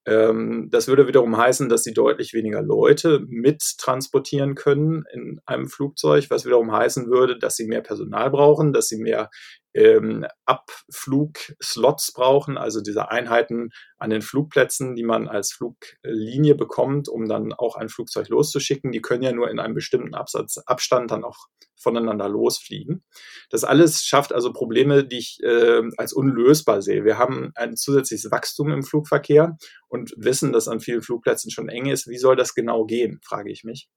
Ähm, 0.07 0.69
das 0.71 0.89
würde 0.89 1.09
wiederum 1.09 1.37
heißen, 1.37 1.69
dass 1.69 1.85
sie 1.85 1.93
deutlich 1.93 2.33
weniger 2.33 2.63
Leute 2.63 3.21
mit 3.29 3.63
transportieren 3.79 4.55
können 4.55 5.05
in 5.13 5.41
einem 5.45 5.69
Flugzeug, 5.69 6.31
was 6.31 6.47
wiederum 6.47 6.73
heißen 6.73 7.11
würde, 7.11 7.39
dass 7.39 7.57
sie 7.57 7.67
mehr 7.67 7.83
Personal 7.83 8.31
brauchen, 8.31 8.73
dass 8.73 8.89
sie 8.89 8.99
mehr 8.99 9.31
ähm, 9.75 10.27
Abflugslots 10.45 12.13
brauchen, 12.13 12.59
also 12.59 12.81
diese 12.81 13.11
Einheiten 13.11 13.71
an 13.99 14.11
den 14.11 14.23
Flugplätzen, 14.23 14.95
die 14.95 15.05
man 15.05 15.29
als 15.29 15.53
Fluglinie 15.53 16.55
bekommt, 16.55 17.09
um 17.09 17.29
dann 17.29 17.53
auch 17.53 17.77
ein 17.77 17.89
Flugzeug 17.89 18.29
loszuschicken. 18.29 18.93
Die 18.93 19.03
können 19.03 19.23
ja 19.23 19.33
nur 19.33 19.51
in 19.51 19.59
einem 19.59 19.75
bestimmten 19.75 20.15
Absatz, 20.15 20.59
Abstand 20.67 21.11
dann 21.11 21.25
auch 21.25 21.47
voneinander 21.77 22.29
losfliegen. 22.29 23.05
Das 23.49 23.65
alles 23.65 24.05
schafft 24.05 24.33
also 24.33 24.53
Probleme, 24.53 25.05
die 25.05 25.19
ich 25.19 25.39
äh, 25.43 25.83
als 25.97 26.13
unlösbar 26.13 26.83
sehe. 26.83 27.05
Wir 27.05 27.19
haben 27.19 27.53
ein 27.55 27.77
zusätzliches 27.77 28.31
Wachstum 28.31 28.71
im 28.71 28.83
Flugverkehr 28.83 29.57
und 29.89 30.13
wissen, 30.17 30.53
dass 30.53 30.69
an 30.69 30.81
vielen 30.81 31.03
Flugplätzen 31.03 31.51
schon 31.51 31.69
eng 31.69 31.87
ist. 31.87 32.07
Wie 32.07 32.19
soll 32.19 32.37
das 32.37 32.55
genau 32.55 32.85
gehen, 32.85 33.21
frage 33.23 33.51
ich 33.51 33.65
mich. 33.65 33.89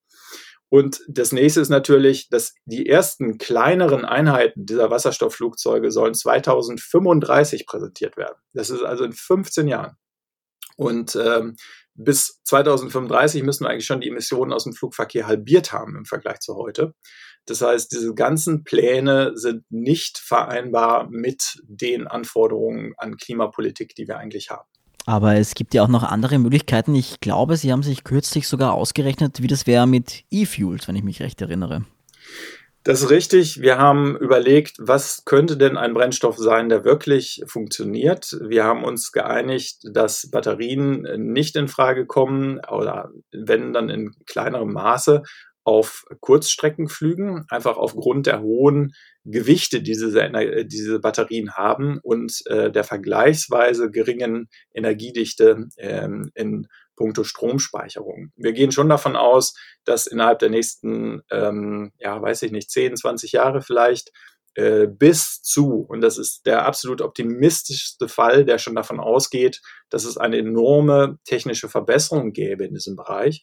Und 0.74 1.04
das 1.08 1.32
nächste 1.32 1.62
ist 1.62 1.70
natürlich, 1.70 2.30
dass 2.30 2.56
die 2.66 2.90
ersten 2.90 3.38
kleineren 3.38 4.06
Einheiten 4.06 4.66
dieser 4.66 4.90
Wasserstoffflugzeuge 4.90 5.92
sollen 5.92 6.16
2035 6.16 7.68
präsentiert 7.68 8.18
werden. 8.18 8.40
Das 8.54 8.72
ist 8.72 8.82
also 8.82 9.04
in 9.04 9.14
15 9.14 9.68
Jahren. 9.68 9.98
Und 10.76 11.16
ähm, 11.16 11.58
bis 11.94 12.42
2035 12.46 13.44
müssen 13.44 13.66
wir 13.66 13.70
eigentlich 13.70 13.86
schon 13.86 14.02
die 14.02 14.10
Emissionen 14.10 14.52
aus 14.52 14.64
dem 14.64 14.74
Flugverkehr 14.74 15.28
halbiert 15.28 15.74
haben 15.74 15.96
im 15.96 16.06
Vergleich 16.06 16.40
zu 16.40 16.56
heute. 16.56 16.96
Das 17.46 17.62
heißt, 17.62 17.92
diese 17.92 18.16
ganzen 18.16 18.64
Pläne 18.64 19.34
sind 19.36 19.66
nicht 19.70 20.18
vereinbar 20.18 21.08
mit 21.08 21.62
den 21.68 22.08
Anforderungen 22.08 22.96
an 22.98 23.18
Klimapolitik, 23.18 23.94
die 23.94 24.08
wir 24.08 24.18
eigentlich 24.18 24.50
haben. 24.50 24.68
Aber 25.06 25.36
es 25.36 25.54
gibt 25.54 25.74
ja 25.74 25.84
auch 25.84 25.90
noch 25.90 26.04
andere 26.04 26.40
Möglichkeiten. 26.40 26.96
Ich 26.96 27.20
glaube, 27.20 27.58
Sie 27.58 27.72
haben 27.72 27.84
sich 27.84 28.04
kürzlich 28.04 28.48
sogar 28.48 28.74
ausgerechnet, 28.74 29.42
wie 29.42 29.48
das 29.48 29.68
wäre 29.68 29.86
mit 29.86 30.24
E-Fuels, 30.32 30.88
wenn 30.88 30.96
ich 30.96 31.04
mich 31.04 31.22
recht 31.22 31.42
erinnere. 31.42 31.84
Das 32.86 33.02
ist 33.02 33.10
richtig. 33.10 33.62
Wir 33.62 33.78
haben 33.78 34.18
überlegt, 34.18 34.76
was 34.78 35.24
könnte 35.24 35.56
denn 35.56 35.78
ein 35.78 35.94
Brennstoff 35.94 36.38
sein, 36.38 36.68
der 36.68 36.84
wirklich 36.84 37.42
funktioniert. 37.48 38.38
Wir 38.42 38.66
haben 38.66 38.84
uns 38.84 39.14
geeinigt, 39.14 39.80
dass 39.90 40.30
Batterien 40.30 41.04
nicht 41.32 41.56
in 41.56 41.70
Frage 41.70 42.06
kommen 42.06 42.60
oder 42.70 43.12
wenn 43.32 43.72
dann 43.72 43.90
in 43.90 44.12
kleinerem 44.26 44.74
Maße 44.74 45.24
auf 45.64 46.06
Kurzstreckenflügen, 46.20 47.46
einfach 47.50 47.78
aufgrund 47.78 48.28
der 48.28 48.42
hohen 48.42 48.94
Gewichte, 49.26 49.82
die 49.82 49.94
diese, 49.94 50.22
äh, 50.22 50.66
diese 50.66 51.00
Batterien 51.00 51.54
haben 51.54 52.00
und 52.04 52.42
äh, 52.48 52.72
der 52.72 52.84
vergleichsweise 52.84 53.90
geringen 53.90 54.50
Energiedichte 54.74 55.70
ähm, 55.78 56.32
in 56.36 56.68
puncto 56.96 57.24
Stromspeicherung. 57.24 58.32
Wir 58.36 58.54
gehen 58.54 58.72
schon 58.72 58.90
davon 58.90 59.16
aus, 59.16 59.56
dass 59.86 60.08
innerhalb 60.08 60.40
der 60.40 60.50
nächsten, 60.50 61.22
ähm, 61.32 61.92
ja, 61.98 62.22
weiß 62.22 62.44
ich 62.44 62.52
nicht, 62.52 62.70
10, 62.70 62.98
20 62.98 63.32
Jahre 63.32 63.62
vielleicht 63.62 64.12
äh, 64.56 64.88
bis 64.88 65.42
zu, 65.42 65.86
und 65.88 66.02
das 66.02 66.18
ist 66.18 66.46
der 66.46 66.66
absolut 66.66 67.02
optimistischste 67.02 68.08
Fall, 68.08 68.46
der 68.46 68.60
schon 68.60 68.76
davon 68.76 69.00
ausgeht, 69.00 69.62
dass 69.90 70.06
es 70.06 70.18
eine 70.18 70.38
enorme 70.38 71.18
technische 71.24 71.70
Verbesserung 71.70 72.34
gäbe 72.34 72.66
in 72.66 72.74
diesem 72.74 72.96
Bereich, 72.96 73.42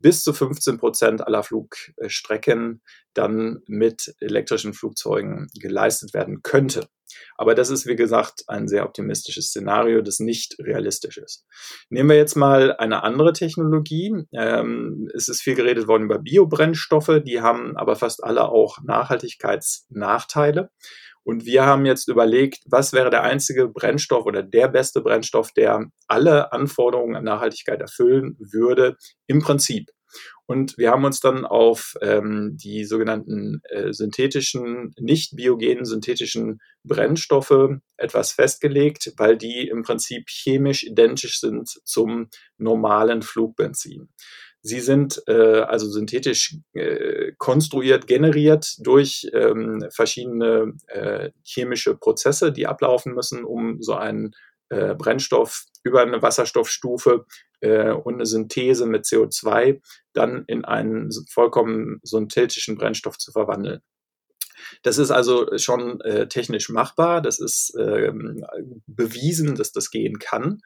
bis 0.00 0.22
zu 0.22 0.32
15 0.32 0.78
Prozent 0.78 1.26
aller 1.26 1.42
Flugstrecken 1.42 2.82
dann 3.14 3.62
mit 3.66 4.14
elektrischen 4.20 4.74
Flugzeugen 4.74 5.48
geleistet 5.58 6.14
werden 6.14 6.42
könnte. 6.42 6.88
Aber 7.36 7.54
das 7.54 7.70
ist, 7.70 7.86
wie 7.86 7.96
gesagt, 7.96 8.44
ein 8.48 8.68
sehr 8.68 8.84
optimistisches 8.84 9.46
Szenario, 9.46 10.02
das 10.02 10.20
nicht 10.20 10.56
realistisch 10.58 11.18
ist. 11.18 11.46
Nehmen 11.88 12.10
wir 12.10 12.16
jetzt 12.16 12.36
mal 12.36 12.76
eine 12.76 13.02
andere 13.02 13.32
Technologie. 13.32 14.26
Ähm, 14.32 15.08
es 15.14 15.28
ist 15.28 15.40
viel 15.40 15.54
geredet 15.54 15.88
worden 15.88 16.04
über 16.04 16.18
Biobrennstoffe, 16.18 17.22
die 17.24 17.40
haben 17.40 17.76
aber 17.76 17.96
fast 17.96 18.22
alle 18.22 18.48
auch 18.48 18.78
Nachhaltigkeitsnachteile. 18.82 20.70
Und 21.28 21.44
wir 21.44 21.66
haben 21.66 21.84
jetzt 21.84 22.08
überlegt, 22.08 22.60
was 22.64 22.94
wäre 22.94 23.10
der 23.10 23.22
einzige 23.22 23.68
Brennstoff 23.68 24.24
oder 24.24 24.42
der 24.42 24.66
beste 24.68 25.02
Brennstoff, 25.02 25.52
der 25.52 25.90
alle 26.06 26.52
Anforderungen 26.52 27.16
an 27.16 27.24
Nachhaltigkeit 27.24 27.82
erfüllen 27.82 28.34
würde, 28.38 28.96
im 29.26 29.42
Prinzip. 29.42 29.90
Und 30.46 30.78
wir 30.78 30.90
haben 30.90 31.04
uns 31.04 31.20
dann 31.20 31.44
auf 31.44 31.92
ähm, 32.00 32.56
die 32.56 32.86
sogenannten 32.86 33.60
äh, 33.68 33.92
synthetischen, 33.92 34.94
nicht 34.98 35.36
biogenen 35.36 35.84
synthetischen 35.84 36.60
Brennstoffe 36.82 37.76
etwas 37.98 38.32
festgelegt, 38.32 39.12
weil 39.18 39.36
die 39.36 39.68
im 39.68 39.82
Prinzip 39.82 40.30
chemisch 40.30 40.82
identisch 40.82 41.40
sind 41.40 41.68
zum 41.84 42.30
normalen 42.56 43.20
Flugbenzin. 43.20 44.08
Sie 44.68 44.80
sind 44.80 45.22
äh, 45.26 45.62
also 45.62 45.88
synthetisch 45.88 46.58
äh, 46.74 47.32
konstruiert, 47.38 48.06
generiert 48.06 48.74
durch 48.80 49.26
ähm, 49.32 49.82
verschiedene 49.90 50.74
äh, 50.88 51.30
chemische 51.42 51.96
Prozesse, 51.96 52.52
die 52.52 52.66
ablaufen 52.66 53.14
müssen, 53.14 53.44
um 53.44 53.80
so 53.80 53.94
einen 53.94 54.34
äh, 54.68 54.94
Brennstoff 54.94 55.64
über 55.84 56.02
eine 56.02 56.20
Wasserstoffstufe 56.20 57.24
äh, 57.60 57.92
und 57.92 58.16
eine 58.16 58.26
Synthese 58.26 58.84
mit 58.84 59.06
CO2 59.06 59.80
dann 60.12 60.44
in 60.46 60.66
einen 60.66 61.10
vollkommen 61.30 62.00
synthetischen 62.02 62.76
Brennstoff 62.76 63.16
zu 63.16 63.32
verwandeln. 63.32 63.80
Das 64.82 64.98
ist 64.98 65.10
also 65.10 65.46
schon 65.58 66.00
äh, 66.02 66.28
technisch 66.28 66.68
machbar, 66.68 67.20
das 67.20 67.38
ist 67.38 67.74
ähm, 67.78 68.44
bewiesen, 68.86 69.54
dass 69.54 69.72
das 69.72 69.90
gehen 69.90 70.18
kann. 70.18 70.60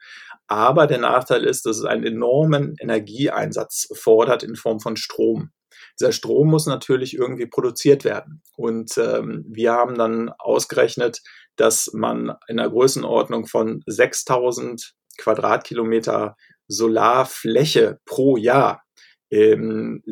Aber 0.47 0.87
der 0.87 0.99
Nachteil 0.99 1.43
ist, 1.43 1.65
dass 1.65 1.77
es 1.77 1.85
einen 1.85 2.03
enormen 2.03 2.75
Energieeinsatz 2.79 3.87
fordert 3.93 4.43
in 4.43 4.55
Form 4.55 4.79
von 4.79 4.95
Strom. 4.95 5.51
Dieser 5.99 6.11
Strom 6.11 6.49
muss 6.49 6.65
natürlich 6.65 7.15
irgendwie 7.15 7.45
produziert 7.45 8.03
werden. 8.03 8.41
Und 8.55 8.97
ähm, 8.97 9.45
wir 9.47 9.73
haben 9.73 9.95
dann 9.95 10.29
ausgerechnet, 10.37 11.21
dass 11.55 11.91
man 11.93 12.35
in 12.47 12.59
einer 12.59 12.69
Größenordnung 12.69 13.45
von 13.45 13.83
6000 13.85 14.93
Quadratkilometer 15.17 16.35
Solarfläche 16.67 17.99
pro 18.05 18.37
Jahr 18.37 18.83
ähm, 19.29 20.03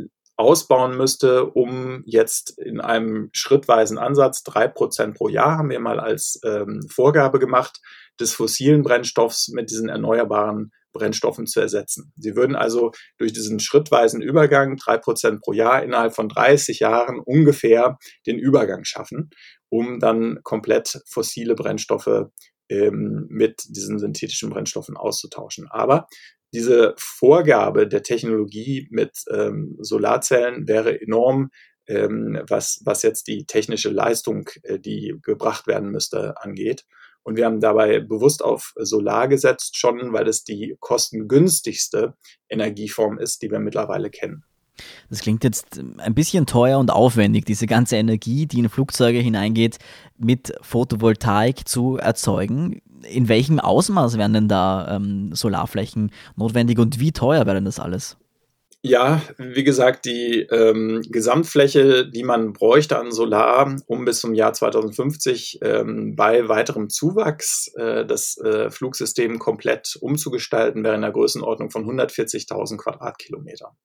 ausbauen 0.42 0.98
müsste, 0.98 1.46
um 1.46 2.02
jetzt 2.06 2.58
in 2.58 2.82
einem 2.82 3.30
schrittweisen 3.32 4.00
Ansatz 4.00 4.42
drei 4.42 4.68
Prozent 4.68 5.16
pro 5.16 5.30
Jahr 5.30 5.60
haben 5.60 5.70
wir 5.70 5.80
mal 5.80 6.00
als 6.00 6.40
ähm, 6.44 6.82
Vorgabe 6.90 7.38
gemacht, 7.38 7.80
des 8.20 8.34
fossilen 8.34 8.82
Brennstoffs 8.82 9.50
mit 9.50 9.70
diesen 9.70 9.88
erneuerbaren 9.88 10.72
Brennstoffen 10.94 11.46
zu 11.46 11.62
ersetzen. 11.62 12.12
Sie 12.18 12.36
würden 12.36 12.56
also 12.56 12.92
durch 13.18 13.34
diesen 13.34 13.60
schrittweisen 13.60 14.22
Übergang 14.22 14.78
drei 14.78 14.98
Prozent 14.98 15.42
pro 15.42 15.54
Jahr 15.54 15.84
innerhalb 15.84 16.16
von 16.16 16.28
30 16.28 16.80
Jahren 16.80 17.20
ungefähr 17.20 17.98
den 18.26 18.40
Übergang 18.40 18.84
schaffen, 18.84 19.30
um 19.70 20.00
dann 20.00 20.40
komplett 20.44 21.02
fossile 21.08 21.54
Brennstoffe 21.54 22.26
ähm, 22.68 23.28
mit 23.30 23.62
diesen 23.70 24.00
synthetischen 24.00 24.50
Brennstoffen 24.50 24.98
auszutauschen. 24.98 25.68
Aber 25.70 26.08
diese 26.54 26.94
Vorgabe 26.98 27.88
der 27.88 28.04
Technologie 28.04 28.88
mit 28.92 29.24
ähm, 29.32 29.78
Solarzellen 29.80 30.68
wäre 30.68 31.02
enorm, 31.02 31.52
ähm, 31.88 32.42
was, 32.48 32.82
was 32.86 33.04
jetzt 33.04 33.28
die 33.28 33.46
technische 33.46 33.90
Leistung, 33.90 34.50
äh, 34.64 34.80
die 34.80 35.16
gebracht 35.22 35.68
werden 35.68 35.90
müsste, 35.90 36.36
angeht. 36.42 36.86
Und 37.24 37.38
wir 37.38 37.46
haben 37.46 37.60
dabei 37.60 38.00
bewusst 38.00 38.44
auf 38.44 38.74
Solar 38.78 39.28
gesetzt 39.28 39.78
schon, 39.78 40.12
weil 40.12 40.28
es 40.28 40.44
die 40.44 40.76
kostengünstigste 40.80 42.16
Energieform 42.50 43.20
ist, 43.20 43.42
die 43.42 43.52
wir 43.52 43.60
mittlerweile 43.60 44.10
kennen. 44.10 44.44
Das 45.10 45.20
klingt 45.20 45.44
jetzt 45.44 45.80
ein 45.98 46.14
bisschen 46.14 46.46
teuer 46.46 46.80
und 46.80 46.92
aufwendig, 46.92 47.46
diese 47.46 47.68
ganze 47.68 47.98
Energie, 47.98 48.46
die 48.46 48.60
in 48.60 48.70
Flugzeuge 48.70 49.20
hineingeht, 49.20 49.78
mit 50.18 50.54
Photovoltaik 50.62 51.68
zu 51.68 51.98
erzeugen. 51.98 52.82
In 53.10 53.28
welchem 53.28 53.60
Ausmaß 53.60 54.18
wären 54.18 54.34
denn 54.34 54.48
da 54.48 54.96
ähm, 54.96 55.34
Solarflächen 55.34 56.12
notwendig 56.36 56.80
und 56.80 57.00
wie 57.00 57.12
teuer 57.12 57.46
wäre 57.46 57.56
denn 57.56 57.66
das 57.66 57.80
alles? 57.80 58.18
Ja, 58.84 59.22
wie 59.38 59.64
gesagt, 59.64 60.06
die 60.06 60.40
ähm, 60.50 61.04
Gesamtfläche, 61.08 62.08
die 62.08 62.24
man 62.24 62.52
bräuchte 62.52 62.98
an 62.98 63.12
Solar, 63.12 63.76
um 63.86 64.06
bis 64.06 64.22
zum 64.22 64.34
Jahr 64.34 64.54
2050 64.54 65.60
ähm, 65.62 66.16
bei 66.16 66.50
weiterem 66.50 66.90
Zuwachs 66.90 67.72
äh, 67.76 68.08
das 68.08 68.40
äh, 68.40 68.72
Flugsystem 68.72 69.38
komplett 69.38 70.00
umzugestalten, 70.02 70.84
wäre 70.84 70.96
in 70.96 71.02
der 71.02 71.12
Größenordnung 71.12 71.70
von 71.70 71.86
140.000 71.86 72.78
Quadratkilometer. 72.78 73.76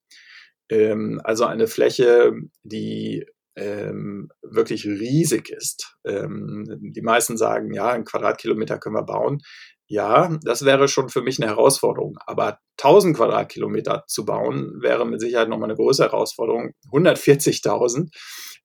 Ähm, 0.69 1.21
also 1.25 1.45
eine 1.45 1.67
Fläche, 1.67 2.33
die 2.63 3.27
ähm, 3.57 4.29
wirklich 4.43 4.85
riesig 4.87 5.49
ist. 5.51 5.97
Ähm, 6.05 6.65
die 6.81 7.03
meisten 7.03 7.37
sagen, 7.37 7.73
ja, 7.73 7.89
ein 7.89 8.05
Quadratkilometer 8.05 8.79
können 8.79 8.97
wir 8.97 9.05
bauen. 9.05 9.41
Ja, 9.89 10.37
das 10.43 10.65
wäre 10.65 10.89
schon 10.89 11.09
für 11.09 11.23
mich 11.23 11.41
eine 11.41 11.51
Herausforderung. 11.51 12.19
Aber 12.27 12.59
1000 12.79 13.17
Quadratkilometer 13.17 14.05
zu 14.09 14.25
bauen, 14.25 14.73
wäre 14.81 15.07
mit 15.07 15.21
Sicherheit 15.21 15.49
nochmal 15.49 15.71
eine 15.71 15.77
größere 15.77 16.11
Herausforderung. 16.11 16.73
140.000, 16.93 18.09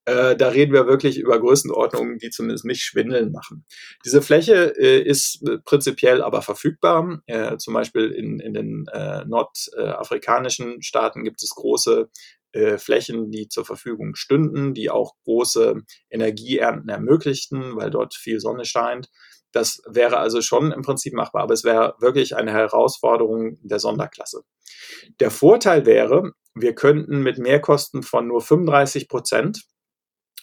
äh, 0.06 0.36
da 0.36 0.50
reden 0.50 0.74
wir 0.74 0.88
wirklich 0.88 1.20
über 1.20 1.40
Größenordnungen, 1.40 2.18
die 2.18 2.32
zumindest 2.32 2.66
nicht 2.66 2.82
schwindeln 2.82 3.32
machen. 3.32 3.66
Diese 4.04 4.22
Fläche 4.22 4.74
äh, 4.78 5.02
ist 5.02 5.44
prinzipiell 5.64 6.24
aber 6.24 6.42
verfügbar. 6.42 7.22
Äh, 7.28 7.58
zum 7.58 7.74
Beispiel 7.74 8.12
in, 8.12 8.40
in 8.40 8.54
den 8.54 8.86
äh, 8.92 9.24
nordafrikanischen 9.26 10.82
Staaten 10.82 11.24
gibt 11.24 11.44
es 11.44 11.52
große 11.52 12.10
äh, 12.54 12.78
Flächen, 12.78 13.32
die 13.32 13.48
zur 13.48 13.64
Verfügung 13.64 14.16
stünden, 14.16 14.74
die 14.74 14.90
auch 14.90 15.14
große 15.24 15.82
Energieernten 16.10 16.90
ermöglichten, 16.90 17.76
weil 17.76 17.92
dort 17.92 18.16
viel 18.16 18.40
Sonne 18.40 18.66
scheint. 18.66 19.10
Das 19.52 19.82
wäre 19.88 20.18
also 20.18 20.42
schon 20.42 20.72
im 20.72 20.82
Prinzip 20.82 21.14
machbar, 21.14 21.44
aber 21.44 21.54
es 21.54 21.64
wäre 21.64 21.96
wirklich 22.00 22.36
eine 22.36 22.52
Herausforderung 22.52 23.58
der 23.62 23.80
Sonderklasse. 23.80 24.42
Der 25.20 25.30
Vorteil 25.30 25.86
wäre, 25.86 26.32
wir 26.56 26.74
könnten 26.74 27.22
mit 27.22 27.38
Mehrkosten 27.38 28.02
von 28.02 28.28
nur 28.28 28.42
35 28.42 29.08
Prozent 29.08 29.66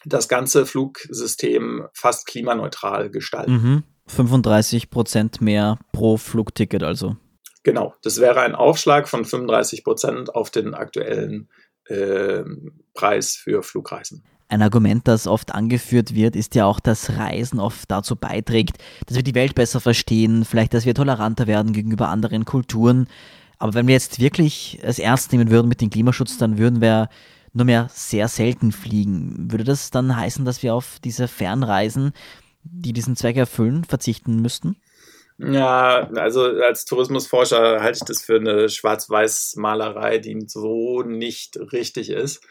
das 0.04 0.28
ganze 0.28 0.66
Flugsystem 0.66 1.86
fast 1.92 2.26
klimaneutral 2.26 3.10
gestalten. 3.10 3.52
Mhm. 3.52 3.82
35 4.06 4.90
Prozent 4.90 5.40
mehr 5.40 5.78
pro 5.92 6.16
Flugticket 6.16 6.82
also. 6.82 7.16
Genau, 7.62 7.94
das 8.02 8.20
wäre 8.20 8.40
ein 8.40 8.54
Aufschlag 8.54 9.08
von 9.08 9.24
35 9.24 9.84
Prozent 9.84 10.34
auf 10.34 10.50
den 10.50 10.74
aktuellen 10.74 11.48
äh, 11.86 12.42
Preis 12.94 13.34
für 13.34 13.62
Flugreisen. 13.62 14.24
Ein 14.50 14.62
Argument, 14.62 15.06
das 15.06 15.26
oft 15.26 15.54
angeführt 15.54 16.14
wird, 16.14 16.34
ist 16.34 16.54
ja 16.54 16.64
auch, 16.64 16.80
dass 16.80 17.18
Reisen 17.18 17.60
oft 17.60 17.90
dazu 17.90 18.16
beiträgt, 18.16 18.78
dass 19.06 19.16
wir 19.16 19.22
die 19.22 19.34
Welt 19.34 19.54
besser 19.54 19.80
verstehen, 19.80 20.46
vielleicht, 20.46 20.72
dass 20.72 20.86
wir 20.86 20.94
toleranter 20.94 21.46
werden 21.46 21.74
gegenüber 21.74 22.08
anderen 22.08 22.46
Kulturen. 22.46 23.08
Aber 23.58 23.74
wenn 23.74 23.86
wir 23.86 23.94
jetzt 23.94 24.20
wirklich 24.20 24.78
es 24.82 24.98
ernst 24.98 25.32
nehmen 25.32 25.50
würden 25.50 25.68
mit 25.68 25.82
dem 25.82 25.90
Klimaschutz, 25.90 26.38
dann 26.38 26.56
würden 26.56 26.80
wir 26.80 27.10
nur 27.52 27.64
mehr 27.64 27.88
sehr 27.92 28.28
selten 28.28 28.72
fliegen. 28.72 29.50
Würde 29.50 29.64
das 29.64 29.90
dann 29.90 30.16
heißen, 30.16 30.44
dass 30.44 30.62
wir 30.62 30.74
auf 30.74 30.98
diese 31.02 31.28
Fernreisen, 31.28 32.12
die 32.62 32.92
diesen 32.92 33.16
Zweck 33.16 33.36
erfüllen, 33.36 33.84
verzichten 33.84 34.40
müssten? 34.40 34.76
Ja, 35.38 36.10
also 36.16 36.42
als 36.42 36.84
Tourismusforscher 36.84 37.80
halte 37.80 37.98
ich 37.98 38.04
das 38.04 38.22
für 38.22 38.36
eine 38.36 38.68
Schwarz-Weiß-Malerei, 38.68 40.18
die 40.18 40.36
so 40.46 41.02
nicht 41.02 41.56
richtig 41.72 42.10
ist. 42.10 42.44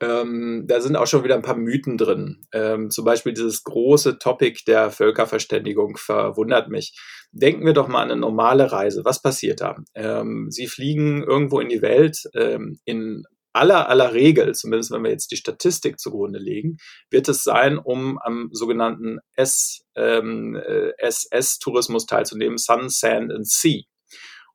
Ähm, 0.00 0.64
da 0.66 0.80
sind 0.80 0.96
auch 0.96 1.06
schon 1.06 1.24
wieder 1.24 1.34
ein 1.34 1.42
paar 1.42 1.56
Mythen 1.56 1.98
drin. 1.98 2.40
Ähm, 2.52 2.88
zum 2.88 3.04
Beispiel 3.04 3.34
dieses 3.34 3.62
große 3.64 4.18
Topic 4.18 4.62
der 4.66 4.90
Völkerverständigung 4.90 5.98
verwundert 5.98 6.70
mich. 6.70 6.98
Denken 7.32 7.66
wir 7.66 7.74
doch 7.74 7.88
mal 7.88 8.02
an 8.02 8.10
eine 8.10 8.20
normale 8.20 8.72
Reise. 8.72 9.04
Was 9.04 9.20
passiert 9.20 9.60
da? 9.60 9.76
Ähm, 9.94 10.50
Sie 10.50 10.66
fliegen 10.66 11.22
irgendwo 11.22 11.60
in 11.60 11.68
die 11.68 11.82
Welt 11.82 12.22
ähm, 12.34 12.80
in 12.86 13.24
aller 13.52 13.88
aller 13.88 14.12
Regel, 14.14 14.54
zumindest 14.54 14.90
wenn 14.92 15.02
wir 15.04 15.10
jetzt 15.10 15.30
die 15.32 15.36
Statistik 15.36 15.98
zugrunde 15.98 16.38
legen, 16.38 16.76
wird 17.10 17.28
es 17.28 17.42
sein, 17.44 17.78
um 17.78 18.18
am 18.18 18.48
sogenannten 18.52 19.18
S, 19.34 19.84
ähm, 19.96 20.56
äh, 20.56 20.92
SS-Tourismus 20.98 22.06
teilzunehmen, 22.06 22.58
Sun, 22.58 22.88
Sand 22.88 23.32
and 23.32 23.48
Sea. 23.48 23.82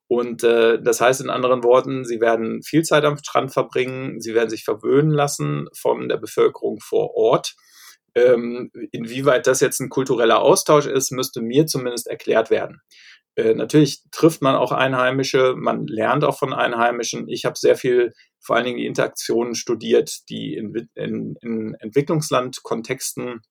Und 0.08 0.44
äh, 0.44 0.80
das 0.80 1.00
heißt 1.00 1.20
in 1.20 1.30
anderen 1.30 1.64
Worten, 1.64 2.04
sie 2.04 2.20
werden 2.20 2.62
viel 2.62 2.84
Zeit 2.84 3.04
am 3.04 3.18
Strand 3.18 3.52
verbringen, 3.52 4.20
sie 4.20 4.34
werden 4.34 4.50
sich 4.50 4.64
verwöhnen 4.64 5.10
lassen 5.10 5.66
von 5.76 6.08
der 6.08 6.16
Bevölkerung 6.18 6.78
vor 6.80 7.16
Ort 7.16 7.54
Ähm, 8.14 8.70
inwieweit 8.92 9.46
das 9.46 9.60
jetzt 9.60 9.80
ein 9.80 9.90
kultureller 9.90 10.40
Austausch 10.40 10.86
ist, 10.86 11.12
müsste 11.12 11.42
mir 11.42 11.66
zumindest 11.66 12.06
erklärt 12.06 12.50
werden. 12.50 12.80
Äh, 13.36 13.54
natürlich 13.54 14.02
trifft 14.10 14.42
man 14.42 14.56
auch 14.56 14.72
Einheimische, 14.72 15.54
man 15.56 15.86
lernt 15.86 16.24
auch 16.24 16.38
von 16.38 16.52
Einheimischen. 16.52 17.28
Ich 17.28 17.44
habe 17.44 17.56
sehr 17.56 17.76
viel, 17.76 18.14
vor 18.40 18.56
allen 18.56 18.64
Dingen 18.64 18.78
die 18.78 18.86
Interaktionen 18.86 19.54
studiert, 19.54 20.28
die 20.30 20.54
in, 20.54 20.88
in, 20.94 21.36
in 21.42 21.74
Entwicklungslandkontexten 21.78 23.42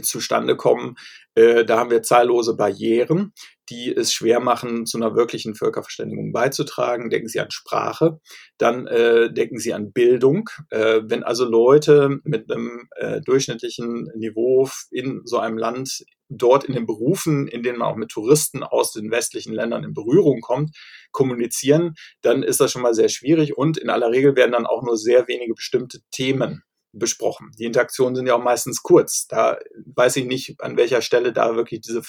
zustande 0.00 0.56
kommen. 0.56 0.96
Äh, 1.34 1.64
da 1.64 1.78
haben 1.78 1.90
wir 1.90 2.02
zahllose 2.02 2.56
Barrieren, 2.56 3.32
die 3.70 3.94
es 3.94 4.12
schwer 4.12 4.40
machen, 4.40 4.86
zu 4.86 4.98
einer 4.98 5.14
wirklichen 5.14 5.54
Völkerverständigung 5.54 6.32
beizutragen. 6.32 7.10
Denken 7.10 7.28
Sie 7.28 7.40
an 7.40 7.50
Sprache, 7.50 8.20
dann 8.58 8.86
äh, 8.86 9.32
denken 9.32 9.58
Sie 9.58 9.72
an 9.72 9.92
Bildung. 9.92 10.50
Äh, 10.70 11.00
wenn 11.04 11.22
also 11.22 11.44
Leute 11.44 12.20
mit 12.24 12.50
einem 12.50 12.88
äh, 12.96 13.20
durchschnittlichen 13.22 14.10
Niveau 14.14 14.68
in 14.90 15.22
so 15.24 15.38
einem 15.38 15.58
Land 15.58 16.04
dort 16.28 16.64
in 16.64 16.74
den 16.74 16.86
Berufen, 16.86 17.46
in 17.46 17.62
denen 17.62 17.78
man 17.78 17.88
auch 17.88 17.96
mit 17.96 18.10
Touristen 18.10 18.62
aus 18.62 18.92
den 18.92 19.10
westlichen 19.10 19.52
Ländern 19.52 19.84
in 19.84 19.94
Berührung 19.94 20.40
kommt, 20.40 20.76
kommunizieren, 21.10 21.94
dann 22.22 22.42
ist 22.42 22.60
das 22.60 22.72
schon 22.72 22.82
mal 22.82 22.94
sehr 22.94 23.08
schwierig 23.08 23.56
und 23.56 23.78
in 23.78 23.90
aller 23.90 24.10
Regel 24.10 24.34
werden 24.36 24.52
dann 24.52 24.66
auch 24.66 24.82
nur 24.82 24.96
sehr 24.96 25.28
wenige 25.28 25.54
bestimmte 25.54 26.00
Themen 26.10 26.62
besprochen. 26.92 27.50
Die 27.58 27.64
Interaktionen 27.64 28.14
sind 28.14 28.26
ja 28.26 28.34
auch 28.34 28.42
meistens 28.42 28.82
kurz. 28.82 29.26
Da 29.26 29.58
weiß 29.94 30.16
ich 30.16 30.26
nicht, 30.26 30.60
an 30.60 30.76
welcher 30.76 31.02
Stelle 31.02 31.32
da 31.32 31.56
wirklich 31.56 31.80
diese 31.80 32.02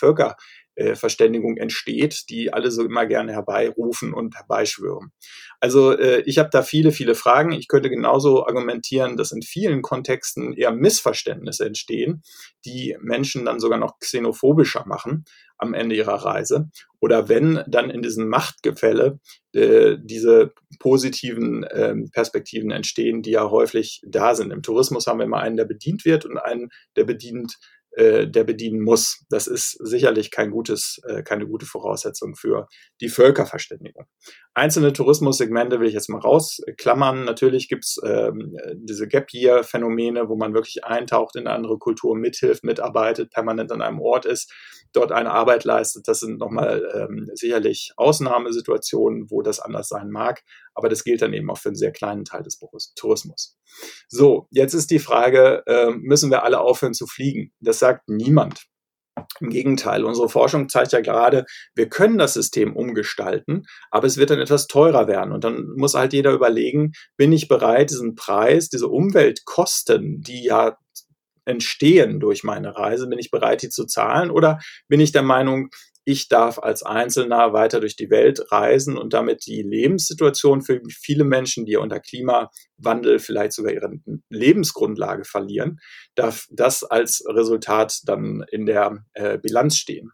Völkerverständigung 0.75 1.57
entsteht, 1.57 2.29
die 2.29 2.53
alle 2.53 2.71
so 2.71 2.83
immer 2.83 3.05
gerne 3.05 3.33
herbeirufen 3.33 4.13
und 4.13 4.35
herbeischwören. 4.35 5.11
Also 5.59 5.97
äh, 5.97 6.21
ich 6.25 6.37
habe 6.37 6.49
da 6.51 6.61
viele, 6.61 6.91
viele 6.91 7.15
Fragen. 7.15 7.51
Ich 7.51 7.67
könnte 7.67 7.89
genauso 7.89 8.45
argumentieren, 8.45 9.17
dass 9.17 9.31
in 9.31 9.41
vielen 9.41 9.81
Kontexten 9.81 10.53
eher 10.53 10.71
Missverständnisse 10.71 11.65
entstehen, 11.65 12.23
die 12.65 12.97
Menschen 13.01 13.45
dann 13.45 13.59
sogar 13.59 13.79
noch 13.79 13.99
xenophobischer 13.99 14.85
machen 14.85 15.25
am 15.57 15.73
Ende 15.73 15.95
ihrer 15.95 16.15
Reise. 16.25 16.69
Oder 16.99 17.29
wenn 17.29 17.63
dann 17.67 17.89
in 17.89 18.01
diesem 18.01 18.27
Machtgefälle 18.27 19.19
äh, 19.53 19.97
diese 20.01 20.53
positiven 20.79 21.63
äh, 21.63 21.95
Perspektiven 22.11 22.71
entstehen, 22.71 23.21
die 23.21 23.31
ja 23.31 23.49
häufig 23.49 24.01
da 24.05 24.35
sind. 24.35 24.51
Im 24.51 24.63
Tourismus 24.63 25.07
haben 25.07 25.19
wir 25.19 25.25
immer 25.25 25.39
einen, 25.39 25.57
der 25.57 25.65
bedient 25.65 26.05
wird 26.05 26.25
und 26.25 26.37
einen, 26.37 26.69
der 26.95 27.05
bedient 27.05 27.57
äh, 27.95 28.27
der 28.27 28.43
bedienen 28.43 28.81
muss. 28.81 29.23
Das 29.29 29.47
ist 29.47 29.77
sicherlich 29.83 30.31
kein 30.31 30.49
gutes, 30.49 30.99
äh, 31.07 31.21
keine 31.21 31.47
gute 31.47 31.65
Voraussetzung 31.65 32.35
für 32.35 32.67
die 33.01 33.09
Völkerverständigung. 33.09 34.05
Einzelne 34.55 34.93
Tourismussegmente 34.93 35.79
will 35.79 35.87
ich 35.87 35.93
jetzt 35.93 36.09
mal 36.09 36.19
rausklammern. 36.19 37.23
Natürlich 37.23 37.69
gibt's 37.69 37.99
ähm, 38.03 38.57
diese 38.75 39.07
Gap 39.07 39.31
Year 39.31 39.63
Phänomene, 39.63 40.27
wo 40.27 40.35
man 40.35 40.53
wirklich 40.53 40.83
eintaucht 40.83 41.35
in 41.35 41.47
eine 41.47 41.55
andere 41.55 41.77
Kultur, 41.77 42.15
mithilft, 42.15 42.63
mitarbeitet, 42.63 43.31
permanent 43.31 43.71
an 43.71 43.81
einem 43.81 43.99
Ort 43.99 44.25
ist, 44.25 44.51
dort 44.91 45.11
eine 45.11 45.31
Arbeit 45.31 45.63
leistet. 45.63 46.07
Das 46.07 46.19
sind 46.19 46.39
nochmal 46.39 46.83
ähm, 46.95 47.29
sicherlich 47.33 47.93
Ausnahmesituationen, 47.97 49.29
wo 49.29 49.41
das 49.41 49.59
anders 49.59 49.87
sein 49.87 50.09
mag. 50.09 50.43
Aber 50.75 50.89
das 50.89 51.03
gilt 51.03 51.21
dann 51.21 51.33
eben 51.33 51.49
auch 51.51 51.57
für 51.57 51.69
einen 51.69 51.75
sehr 51.75 51.91
kleinen 51.91 52.25
Teil 52.25 52.43
des 52.43 52.59
Tourismus. 52.95 53.57
So, 54.07 54.47
jetzt 54.51 54.73
ist 54.73 54.91
die 54.91 54.99
Frage, 54.99 55.63
äh, 55.67 55.91
müssen 55.91 56.31
wir 56.31 56.43
alle 56.43 56.59
aufhören 56.59 56.93
zu 56.93 57.07
fliegen? 57.07 57.51
Das 57.59 57.79
sagt 57.83 58.07
niemand. 58.07 58.63
Im 59.41 59.49
Gegenteil, 59.49 60.05
unsere 60.05 60.29
Forschung 60.29 60.69
zeigt 60.69 60.93
ja 60.93 61.01
gerade, 61.01 61.45
wir 61.75 61.89
können 61.89 62.17
das 62.17 62.33
System 62.33 62.75
umgestalten, 62.75 63.65
aber 63.91 64.07
es 64.07 64.15
wird 64.15 64.29
dann 64.29 64.39
etwas 64.39 64.67
teurer 64.67 65.07
werden. 65.07 65.33
Und 65.33 65.43
dann 65.43 65.67
muss 65.75 65.95
halt 65.95 66.13
jeder 66.13 66.31
überlegen, 66.31 66.93
bin 67.17 67.33
ich 67.33 67.49
bereit, 67.49 67.89
diesen 67.89 68.15
Preis, 68.15 68.69
diese 68.69 68.87
Umweltkosten, 68.87 70.21
die 70.21 70.45
ja 70.45 70.77
entstehen 71.45 72.21
durch 72.21 72.45
meine 72.45 72.75
Reise, 72.77 73.07
bin 73.07 73.19
ich 73.19 73.31
bereit, 73.31 73.61
die 73.63 73.69
zu 73.69 73.85
zahlen? 73.85 74.31
Oder 74.31 74.59
bin 74.87 75.01
ich 75.01 75.11
der 75.11 75.23
Meinung, 75.23 75.69
ich 76.05 76.27
darf 76.27 76.59
als 76.59 76.83
Einzelner 76.83 77.53
weiter 77.53 77.79
durch 77.79 77.95
die 77.95 78.09
Welt 78.09 78.51
reisen 78.51 78.97
und 78.97 79.13
damit 79.13 79.45
die 79.45 79.61
Lebenssituation 79.61 80.61
für 80.61 80.81
viele 80.89 81.23
Menschen, 81.23 81.65
die 81.65 81.77
unter 81.77 81.99
Klimawandel 81.99 83.19
vielleicht 83.19 83.53
sogar 83.53 83.71
ihre 83.71 83.91
Lebensgrundlage 84.29 85.23
verlieren, 85.23 85.79
darf 86.15 86.47
das 86.51 86.83
als 86.83 87.23
Resultat 87.27 87.99
dann 88.05 88.43
in 88.51 88.65
der 88.65 89.05
äh, 89.13 89.37
Bilanz 89.37 89.77
stehen. 89.77 90.11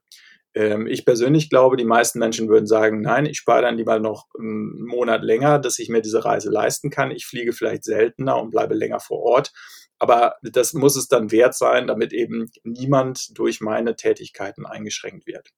Ähm, 0.54 0.88
ich 0.88 1.06
persönlich 1.06 1.50
glaube, 1.50 1.78
die 1.78 1.86
meisten 1.86 2.20
Menschen 2.20 2.50
würden 2.50 2.68
sagen, 2.68 3.02
nein, 3.02 3.26
ich 3.26 3.38
spare 3.38 3.64
dann 3.64 3.78
lieber 3.78 4.00
noch 4.00 4.26
einen 4.38 4.86
Monat 4.86 5.24
länger, 5.24 5.60
dass 5.60 5.80
ich 5.80 5.90
mir 5.90 6.02
diese 6.02 6.26
Reise 6.26 6.50
leisten 6.50 6.90
kann. 6.90 7.12
Ich 7.12 7.26
fliege 7.26 7.54
vielleicht 7.54 7.84
seltener 7.84 8.42
und 8.42 8.52
bleibe 8.52 8.74
länger 8.74 9.00
vor 9.00 9.20
Ort 9.20 9.52
aber 10.00 10.36
das 10.42 10.74
muss 10.74 10.96
es 10.96 11.08
dann 11.08 11.32
wert 11.32 11.56
sein, 11.56 11.88
damit 11.88 12.14
eben 12.14 12.50
niemand 12.64 13.38
durch 13.38 13.62
meine 13.62 13.96
Tätigkeiten 13.96 14.66
eingeschränkt 14.66 15.28
wird. 15.28 15.50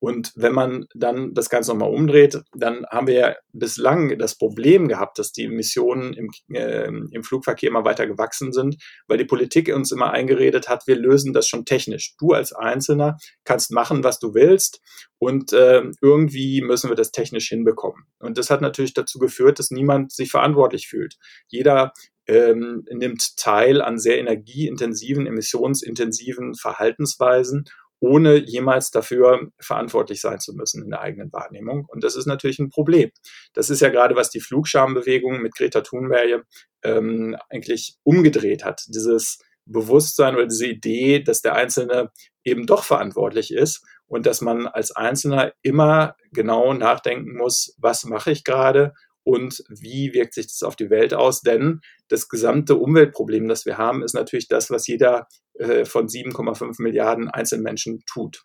Und 0.00 0.32
wenn 0.34 0.54
man 0.54 0.86
dann 0.94 1.34
das 1.34 1.50
Ganze 1.50 1.70
nochmal 1.70 1.90
umdreht, 1.90 2.40
dann 2.54 2.86
haben 2.90 3.06
wir 3.06 3.14
ja 3.14 3.36
bislang 3.52 4.18
das 4.18 4.36
Problem 4.36 4.88
gehabt, 4.88 5.18
dass 5.18 5.30
die 5.30 5.44
Emissionen 5.44 6.14
im, 6.14 6.30
äh, 6.54 6.86
im 6.86 7.22
Flugverkehr 7.22 7.68
immer 7.68 7.84
weiter 7.84 8.06
gewachsen 8.06 8.52
sind, 8.52 8.76
weil 9.08 9.18
die 9.18 9.26
Politik 9.26 9.72
uns 9.74 9.92
immer 9.92 10.10
eingeredet 10.10 10.70
hat, 10.70 10.86
wir 10.86 10.96
lösen 10.96 11.34
das 11.34 11.46
schon 11.46 11.66
technisch. 11.66 12.16
Du 12.18 12.32
als 12.32 12.54
Einzelner 12.54 13.18
kannst 13.44 13.72
machen, 13.72 14.02
was 14.02 14.18
du 14.18 14.32
willst 14.32 14.80
und 15.18 15.52
äh, 15.52 15.82
irgendwie 16.00 16.62
müssen 16.62 16.88
wir 16.88 16.96
das 16.96 17.12
technisch 17.12 17.48
hinbekommen. 17.48 18.04
Und 18.20 18.38
das 18.38 18.48
hat 18.48 18.62
natürlich 18.62 18.94
dazu 18.94 19.18
geführt, 19.18 19.58
dass 19.58 19.70
niemand 19.70 20.12
sich 20.12 20.30
verantwortlich 20.30 20.88
fühlt. 20.88 21.16
Jeder 21.48 21.92
ähm, 22.30 22.84
nimmt 22.88 23.36
teil 23.36 23.82
an 23.82 23.98
sehr 23.98 24.18
energieintensiven, 24.18 25.26
emissionsintensiven 25.26 26.54
Verhaltensweisen 26.54 27.64
ohne 27.98 28.36
jemals 28.36 28.90
dafür 28.90 29.50
verantwortlich 29.58 30.22
sein 30.22 30.38
zu 30.38 30.54
müssen 30.54 30.84
in 30.84 30.90
der 30.90 31.02
eigenen 31.02 31.30
Wahrnehmung. 31.32 31.84
Und 31.86 32.02
das 32.02 32.16
ist 32.16 32.26
natürlich 32.26 32.58
ein 32.58 32.70
Problem. 32.70 33.10
Das 33.52 33.68
ist 33.68 33.80
ja 33.80 33.90
gerade, 33.90 34.16
was 34.16 34.30
die 34.30 34.40
Flugschambewegung 34.40 35.42
mit 35.42 35.54
Greta 35.54 35.82
Thunberg 35.82 36.46
ähm, 36.82 37.36
eigentlich 37.50 37.96
umgedreht 38.02 38.64
hat. 38.64 38.84
Dieses 38.88 39.40
Bewusstsein 39.66 40.34
oder 40.34 40.46
diese 40.46 40.66
Idee, 40.66 41.20
dass 41.20 41.42
der 41.42 41.56
Einzelne 41.56 42.10
eben 42.42 42.64
doch 42.64 42.84
verantwortlich 42.84 43.52
ist 43.52 43.84
und 44.06 44.24
dass 44.24 44.40
man 44.40 44.66
als 44.66 44.92
Einzelner 44.92 45.52
immer 45.60 46.16
genau 46.32 46.72
nachdenken 46.72 47.36
muss, 47.36 47.74
was 47.76 48.04
mache 48.04 48.30
ich 48.30 48.44
gerade 48.44 48.94
und 49.24 49.62
wie 49.68 50.12
wirkt 50.14 50.34
sich 50.34 50.46
das 50.46 50.62
auf 50.62 50.76
die 50.76 50.90
Welt 50.90 51.14
aus? 51.14 51.42
Denn 51.42 51.80
das 52.08 52.28
gesamte 52.28 52.76
Umweltproblem, 52.76 53.48
das 53.48 53.66
wir 53.66 53.78
haben, 53.78 54.02
ist 54.02 54.14
natürlich 54.14 54.48
das, 54.48 54.70
was 54.70 54.86
jeder 54.86 55.28
äh, 55.54 55.84
von 55.84 56.08
7,5 56.08 56.82
Milliarden 56.82 57.28
Einzelmenschen 57.28 58.02
tut. 58.06 58.44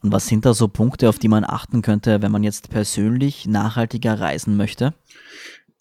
Und 0.00 0.12
was 0.12 0.26
sind 0.26 0.44
da 0.44 0.54
so 0.54 0.68
Punkte, 0.68 1.08
auf 1.08 1.18
die 1.18 1.28
man 1.28 1.44
achten 1.44 1.82
könnte, 1.82 2.22
wenn 2.22 2.32
man 2.32 2.42
jetzt 2.42 2.70
persönlich 2.70 3.46
nachhaltiger 3.46 4.18
reisen 4.18 4.56
möchte? 4.56 4.94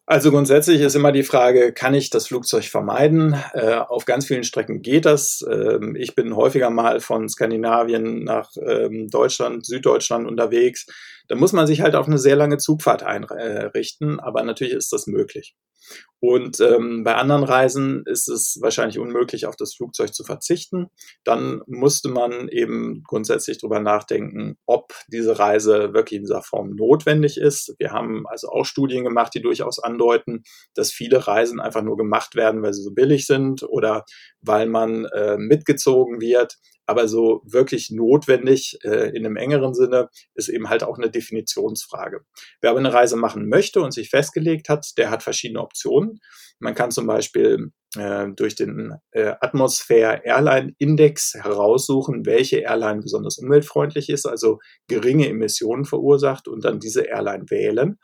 Also 0.09 0.31
grundsätzlich 0.31 0.79
ist 0.79 0.95
immer 0.95 1.11
die 1.11 1.23
Frage, 1.23 1.73
kann 1.73 1.93
ich 1.93 2.09
das 2.09 2.27
Flugzeug 2.27 2.63
vermeiden? 2.63 3.35
Äh, 3.53 3.73
auf 3.73 4.05
ganz 4.05 4.25
vielen 4.25 4.45
Strecken 4.45 4.81
geht 4.81 5.05
das. 5.05 5.45
Ähm, 5.51 5.97
ich 5.97 6.15
bin 6.15 6.33
häufiger 6.33 6.69
mal 6.69 7.01
von 7.01 7.27
Skandinavien 7.27 8.23
nach 8.23 8.51
ähm, 8.55 9.09
Deutschland, 9.09 9.65
Süddeutschland 9.65 10.25
unterwegs. 10.25 10.85
Da 11.27 11.35
muss 11.35 11.53
man 11.53 11.67
sich 11.67 11.81
halt 11.81 11.95
auf 11.95 12.07
eine 12.07 12.17
sehr 12.17 12.35
lange 12.35 12.57
Zugfahrt 12.57 13.03
einrichten, 13.03 14.19
aber 14.19 14.43
natürlich 14.43 14.73
ist 14.73 14.91
das 14.93 15.07
möglich. 15.07 15.55
Und 16.19 16.59
ähm, 16.59 17.03
bei 17.03 17.15
anderen 17.15 17.43
Reisen 17.43 18.03
ist 18.05 18.27
es 18.27 18.57
wahrscheinlich 18.61 18.97
unmöglich, 18.97 19.45
auf 19.45 19.55
das 19.55 19.75
Flugzeug 19.75 20.13
zu 20.13 20.23
verzichten. 20.23 20.87
Dann 21.23 21.61
musste 21.67 22.09
man 22.09 22.49
eben 22.49 23.03
grundsätzlich 23.03 23.59
darüber 23.59 23.79
nachdenken, 23.79 24.57
ob 24.65 24.93
diese 25.07 25.37
Reise 25.37 25.93
wirklich 25.93 26.17
in 26.17 26.23
dieser 26.23 26.41
Form 26.41 26.71
notwendig 26.71 27.37
ist. 27.37 27.75
Wir 27.77 27.91
haben 27.91 28.25
also 28.27 28.49
auch 28.49 28.65
Studien 28.65 29.03
gemacht, 29.03 29.33
die 29.35 29.41
durchaus 29.41 29.79
andeuten, 29.79 30.43
dass 30.73 30.91
viele 30.91 31.27
Reisen 31.27 31.59
einfach 31.59 31.83
nur 31.83 31.97
gemacht 31.97 32.35
werden, 32.35 32.63
weil 32.63 32.73
sie 32.73 32.83
so 32.83 32.91
billig 32.91 33.27
sind 33.27 33.63
oder 33.63 34.03
weil 34.41 34.67
man 34.67 35.05
äh, 35.05 35.37
mitgezogen 35.37 36.19
wird. 36.19 36.57
Aber 36.87 37.07
so 37.07 37.41
wirklich 37.45 37.91
notwendig 37.91 38.79
äh, 38.83 39.09
in 39.15 39.25
einem 39.25 39.35
engeren 39.35 39.73
Sinne 39.73 40.09
ist 40.33 40.47
eben 40.47 40.69
halt 40.69 40.83
auch 40.83 40.97
eine 40.97 41.11
Definitionsfrage. 41.11 42.21
Wer 42.61 42.71
aber 42.71 42.79
eine 42.79 42.93
Reise 42.93 43.17
machen 43.17 43.47
möchte 43.49 43.81
und 43.81 43.93
sich 43.93 44.09
festgelegt 44.09 44.69
hat, 44.69 44.97
der 44.97 45.09
hat 45.09 45.21
verschiedene 45.21 45.61
Optionen. 45.61 46.19
Man 46.59 46.73
kann 46.73 46.91
zum 46.91 47.05
Beispiel 47.05 47.71
äh, 47.97 48.27
durch 48.35 48.55
den 48.55 48.95
äh, 49.11 49.33
Atmosphäre 49.41 50.21
Airline 50.23 50.73
Index 50.77 51.33
heraussuchen, 51.35 52.25
welche 52.25 52.59
Airline 52.59 53.01
besonders 53.01 53.37
umweltfreundlich 53.37 54.09
ist, 54.09 54.25
also 54.25 54.59
geringe 54.87 55.27
Emissionen 55.27 55.85
verursacht 55.85 56.47
und 56.47 56.65
dann 56.65 56.79
diese 56.79 57.03
Airline 57.03 57.45
wählen. 57.49 57.99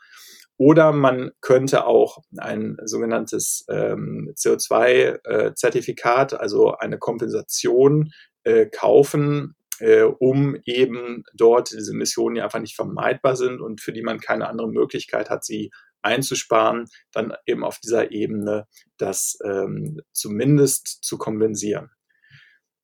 Oder 0.56 0.92
man 0.92 1.32
könnte 1.40 1.84
auch 1.86 2.18
ein 2.36 2.76
sogenanntes 2.84 3.64
ähm, 3.68 4.32
CO2-Zertifikat, 4.36 6.32
äh, 6.32 6.36
also 6.36 6.76
eine 6.76 6.98
Kompensation 6.98 8.12
äh, 8.44 8.66
kaufen, 8.66 9.56
äh, 9.80 10.02
um 10.02 10.56
eben 10.64 11.24
dort 11.34 11.72
diese 11.72 11.94
Missionen, 11.94 12.36
die 12.36 12.42
einfach 12.42 12.60
nicht 12.60 12.76
vermeidbar 12.76 13.36
sind 13.36 13.60
und 13.60 13.80
für 13.80 13.92
die 13.92 14.02
man 14.02 14.20
keine 14.20 14.48
andere 14.48 14.68
Möglichkeit 14.68 15.30
hat, 15.30 15.44
sie 15.44 15.70
einzusparen, 16.02 16.86
dann 17.12 17.32
eben 17.46 17.64
auf 17.64 17.78
dieser 17.78 18.12
Ebene 18.12 18.66
das 18.98 19.38
ähm, 19.44 20.00
zumindest 20.12 21.02
zu 21.02 21.18
kompensieren. 21.18 21.90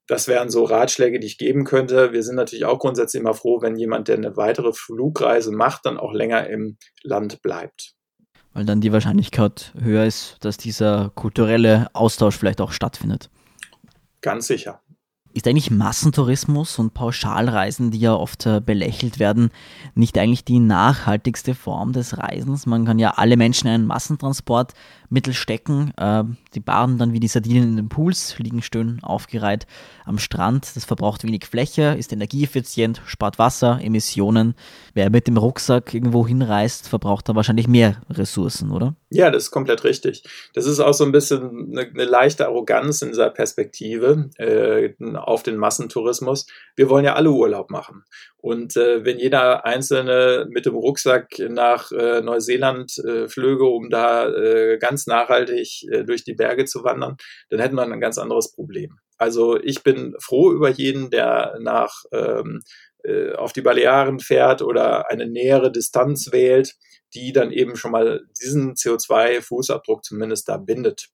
Das 0.07 0.27
wären 0.27 0.51
so 0.51 0.65
Ratschläge, 0.65 1.21
die 1.21 1.27
ich 1.29 1.39
geben 1.39 1.65
könnte. 1.65 2.13
Wir 2.13 2.25
sind 2.25 2.35
natürlich 2.35 2.65
auch 2.65 2.81
grundsätzlich 2.81 3.21
immer 3.21 3.35
froh, 3.35 3.63
wenn 3.63 3.77
jemand, 3.77 4.09
der 4.09 4.17
eine 4.17 4.37
weitere 4.37 4.73
Flugreise 4.73 5.53
macht, 5.53 5.87
dann 5.87 5.99
auch 5.99 6.13
länger 6.13 6.49
im 6.49 6.79
Land 7.05 7.43
bleibt. 7.43 7.95
Weil 8.53 8.65
dann 8.65 8.81
die 8.81 8.93
Wahrscheinlichkeit 8.93 9.73
höher 9.81 10.05
ist, 10.05 10.39
dass 10.41 10.57
dieser 10.57 11.13
kulturelle 11.15 11.87
Austausch 11.93 12.37
vielleicht 12.37 12.61
auch 12.61 12.73
stattfindet. 12.73 13.31
Ganz 14.21 14.49
sicher. 14.49 14.83
Ist 15.33 15.47
eigentlich 15.47 15.71
Massentourismus 15.71 16.81
und 16.81 16.93
Pauschalreisen, 16.93 17.93
die 17.93 18.01
ja 18.01 18.15
oft 18.15 18.47
äh, 18.47 18.61
belächelt 18.61 19.21
werden, 19.21 19.51
nicht 19.95 20.19
eigentlich 20.19 20.45
die 20.45 20.59
nachhaltigste 20.59 21.55
Form 21.55 21.93
des 21.93 22.19
Reisens? 22.19 22.67
Man 22.67 22.85
kann 22.85 22.99
ja 22.99 23.11
alle 23.11 23.37
Menschen 23.37 23.69
in 23.69 23.75
einen 23.75 23.87
Massentransportmittel 23.87 25.33
stecken. 25.33 25.93
Äh, 25.97 26.25
die 26.55 26.61
baden 26.61 26.99
dann 26.99 27.13
wie 27.13 27.21
die 27.21 27.29
Sardinen 27.29 27.63
in 27.63 27.77
den 27.77 27.89
Pools, 27.89 28.37
liegen 28.41 28.61
schön 28.61 29.05
aufgereiht 29.05 29.69
am 30.05 30.19
Strand. 30.19 30.75
Das 30.75 30.85
verbraucht 30.85 31.23
wenig 31.23 31.47
Fläche, 31.47 31.95
ist 31.97 32.13
energieeffizient, 32.13 33.01
spart 33.07 33.39
Wasser, 33.39 33.79
Emissionen. 33.81 34.55
Wer 34.95 35.11
mit 35.11 35.29
dem 35.29 35.37
Rucksack 35.37 35.95
irgendwo 35.95 36.27
hinreist, 36.27 36.89
verbraucht 36.89 37.29
da 37.29 37.37
wahrscheinlich 37.37 37.69
mehr 37.69 38.03
Ressourcen, 38.11 38.73
oder? 38.73 38.97
Ja, 39.13 39.33
das 39.33 39.45
ist 39.45 39.51
komplett 39.51 39.83
richtig. 39.83 40.23
Das 40.55 40.67
ist 40.67 40.79
auch 40.79 40.95
so 40.95 41.05
ein 41.05 41.11
bisschen 41.11 41.73
eine, 41.73 41.81
eine 41.81 42.05
leichte 42.05 42.47
Arroganz 42.47 43.03
in 43.03 43.09
dieser 43.09 43.31
Perspektive 43.31 44.31
äh, 44.39 44.95
auf 45.17 45.43
den 45.43 45.57
Massentourismus. 45.57 46.47
Wir 46.77 46.89
wollen 46.89 47.05
ja 47.05 47.15
alle 47.15 47.33
Urlaub 47.33 47.71
machen. 47.71 48.05
Und 48.37 48.77
äh, 48.77 49.05
wenn 49.05 49.19
jeder 49.19 49.67
Einzelne 49.67 50.47
mit 50.49 50.65
dem 50.65 50.77
Rucksack 50.77 51.41
nach 51.41 51.91
äh, 51.91 52.21
Neuseeland 52.21 52.99
äh, 52.99 53.29
flöge, 53.29 53.65
um 53.65 53.91
da 53.91 54.29
äh, 54.29 54.79
ganz 54.79 55.09
nachhaltig 55.09 55.89
äh, 55.91 56.05
durch 56.05 56.23
die 56.23 56.35
Berge 56.35 56.65
zu 56.65 56.85
wandern, 56.85 57.17
dann 57.49 57.59
hätten 57.59 57.75
wir 57.75 57.83
ein 57.83 58.01
ganz 58.01 58.17
anderes 58.17 58.53
Problem. 58.53 59.01
Also 59.19 59.61
ich 59.61 59.83
bin 59.83 60.15
froh 60.21 60.53
über 60.53 60.71
jeden, 60.71 61.11
der 61.11 61.59
nach 61.61 62.05
ähm, 62.13 62.63
äh, 63.05 63.33
auf 63.35 63.53
die 63.53 63.63
Balearen 63.63 64.21
fährt 64.21 64.63
oder 64.63 65.11
eine 65.11 65.27
nähere 65.27 65.73
Distanz 65.73 66.33
wählt, 66.33 66.77
die 67.15 67.33
dann 67.33 67.53
eben 67.53 67.77
schon 67.77 67.93
mal 67.93 68.23
diesen 68.41 68.75
CO2-Fußabdruck 68.75 70.03
zumindest 70.03 70.49
da 70.49 70.57
bindet. 70.57 71.09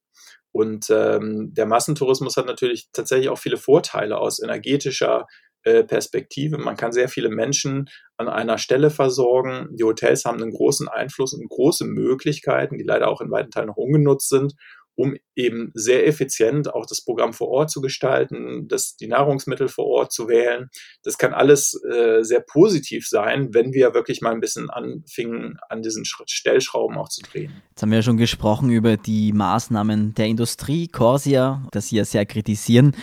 Und 0.51 0.89
ähm, 0.89 1.53
der 1.53 1.65
Massentourismus 1.65 2.37
hat 2.37 2.45
natürlich 2.45 2.89
tatsächlich 2.91 3.29
auch 3.29 3.37
viele 3.37 3.57
Vorteile 3.57 4.17
aus 4.17 4.41
energetischer 4.41 5.27
äh, 5.63 5.83
Perspektive. 5.83 6.57
Man 6.57 6.77
kann 6.77 6.91
sehr 6.91 7.09
viele 7.09 7.29
Menschen 7.29 7.89
an 8.15 8.29
einer 8.29 8.57
Stelle 8.57 8.89
versorgen. 8.89 9.67
Die 9.75 9.83
Hotels 9.83 10.25
haben 10.25 10.41
einen 10.41 10.53
großen 10.53 10.87
Einfluss 10.87 11.33
und 11.33 11.47
große 11.49 11.85
Möglichkeiten, 11.85 12.77
die 12.77 12.85
leider 12.85 13.09
auch 13.09 13.21
in 13.21 13.29
weiten 13.31 13.51
Teilen 13.51 13.67
noch 13.67 13.77
ungenutzt 13.77 14.29
sind, 14.29 14.55
um 14.97 15.15
eben 15.35 15.71
sehr 15.75 16.07
effizient 16.07 16.73
auch 16.73 16.87
das 16.87 17.03
Programm 17.03 17.31
vor 17.31 17.49
Ort 17.49 17.69
zu 17.69 17.81
gestalten, 17.81 18.67
das, 18.67 18.97
die 18.97 19.07
Nahrungsmittel 19.07 19.67
vor 19.67 19.85
Ort 19.85 20.11
zu 20.11 20.27
wählen. 20.27 20.69
Das 21.03 21.19
kann 21.19 21.33
alles 21.33 21.79
äh, 21.89 22.23
sehr 22.23 22.41
positiv 22.41 23.07
sein, 23.07 23.53
wenn 23.53 23.73
wir 23.73 23.93
wirklich 23.93 24.21
mal 24.21 24.33
ein 24.33 24.39
bisschen 24.39 24.71
anfingen, 24.71 25.59
an 25.69 25.83
diesen 25.83 26.03
Stellschrauben 26.03 26.97
auch 26.97 27.09
zu 27.09 27.21
drehen. 27.21 27.61
Jetzt 27.69 27.83
haben 27.83 27.91
wir 27.91 27.99
ja 27.99 28.01
schon 28.01 28.17
gesprochen 28.17 28.71
über 28.71 28.97
die 28.97 29.33
Maßnahmen 29.33 30.15
der 30.15 30.25
Industrie, 30.25 30.87
Corsia, 30.87 31.67
das 31.71 31.89
Sie 31.89 31.97
ja 31.97 32.05
sehr 32.05 32.25
kritisieren. 32.25 32.95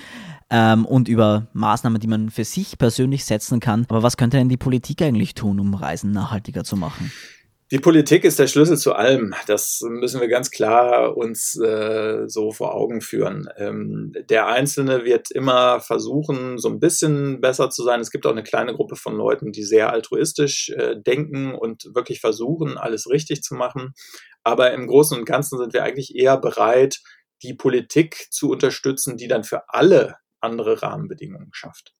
Ähm, 0.51 0.85
und 0.85 1.09
über 1.09 1.47
Maßnahmen, 1.53 2.01
die 2.01 2.07
man 2.07 2.31
für 2.31 2.45
sich 2.45 2.77
persönlich 2.77 3.25
setzen 3.25 3.61
kann. 3.61 3.87
Aber 3.89 4.03
was 4.03 4.17
könnte 4.17 4.37
denn 4.37 4.49
die 4.49 4.57
Politik 4.57 5.01
eigentlich 5.01 5.35
tun, 5.35 5.59
um 5.59 5.75
Reisen 5.75 6.11
nachhaltiger 6.11 6.65
zu 6.65 6.77
machen? 6.77 7.11
Die 7.75 7.81
Politik 7.81 8.23
ist 8.23 8.39
der 8.39 8.47
Schlüssel 8.47 8.79
zu 8.79 8.93
allem. 8.93 9.35
Das 9.49 9.81
müssen 9.85 10.21
wir 10.21 10.29
ganz 10.29 10.53
klar 10.53 11.17
uns 11.17 11.59
äh, 11.59 12.23
so 12.29 12.53
vor 12.53 12.73
Augen 12.73 13.01
führen. 13.01 13.49
Ähm, 13.57 14.13
der 14.31 14.47
Einzelne 14.47 15.05
wird 15.05 15.33
immer 15.33 15.81
versuchen, 15.81 16.57
so 16.57 16.69
ein 16.69 16.79
bisschen 16.79 17.41
besser 17.41 17.71
zu 17.71 17.83
sein. 17.83 17.99
Es 17.99 18.13
gibt 18.13 18.27
auch 18.27 18.31
eine 18.31 18.45
kleine 18.45 18.75
Gruppe 18.75 18.95
von 18.95 19.17
Leuten, 19.17 19.51
die 19.51 19.65
sehr 19.65 19.91
altruistisch 19.91 20.71
äh, 20.71 20.95
denken 21.03 21.53
und 21.53 21.91
wirklich 21.97 22.21
versuchen, 22.21 22.79
alles 22.79 23.11
richtig 23.11 23.43
zu 23.43 23.57
machen. 23.57 23.95
Aber 24.45 24.73
im 24.73 24.87
Großen 24.87 25.19
und 25.19 25.25
Ganzen 25.25 25.59
sind 25.59 25.73
wir 25.73 25.83
eigentlich 25.83 26.15
eher 26.15 26.39
bereit, 26.39 27.01
die 27.43 27.55
Politik 27.55 28.29
zu 28.31 28.51
unterstützen, 28.51 29.17
die 29.17 29.27
dann 29.27 29.43
für 29.43 29.69
alle 29.69 30.15
andere 30.39 30.81
Rahmenbedingungen 30.81 31.51
schafft. 31.53 31.93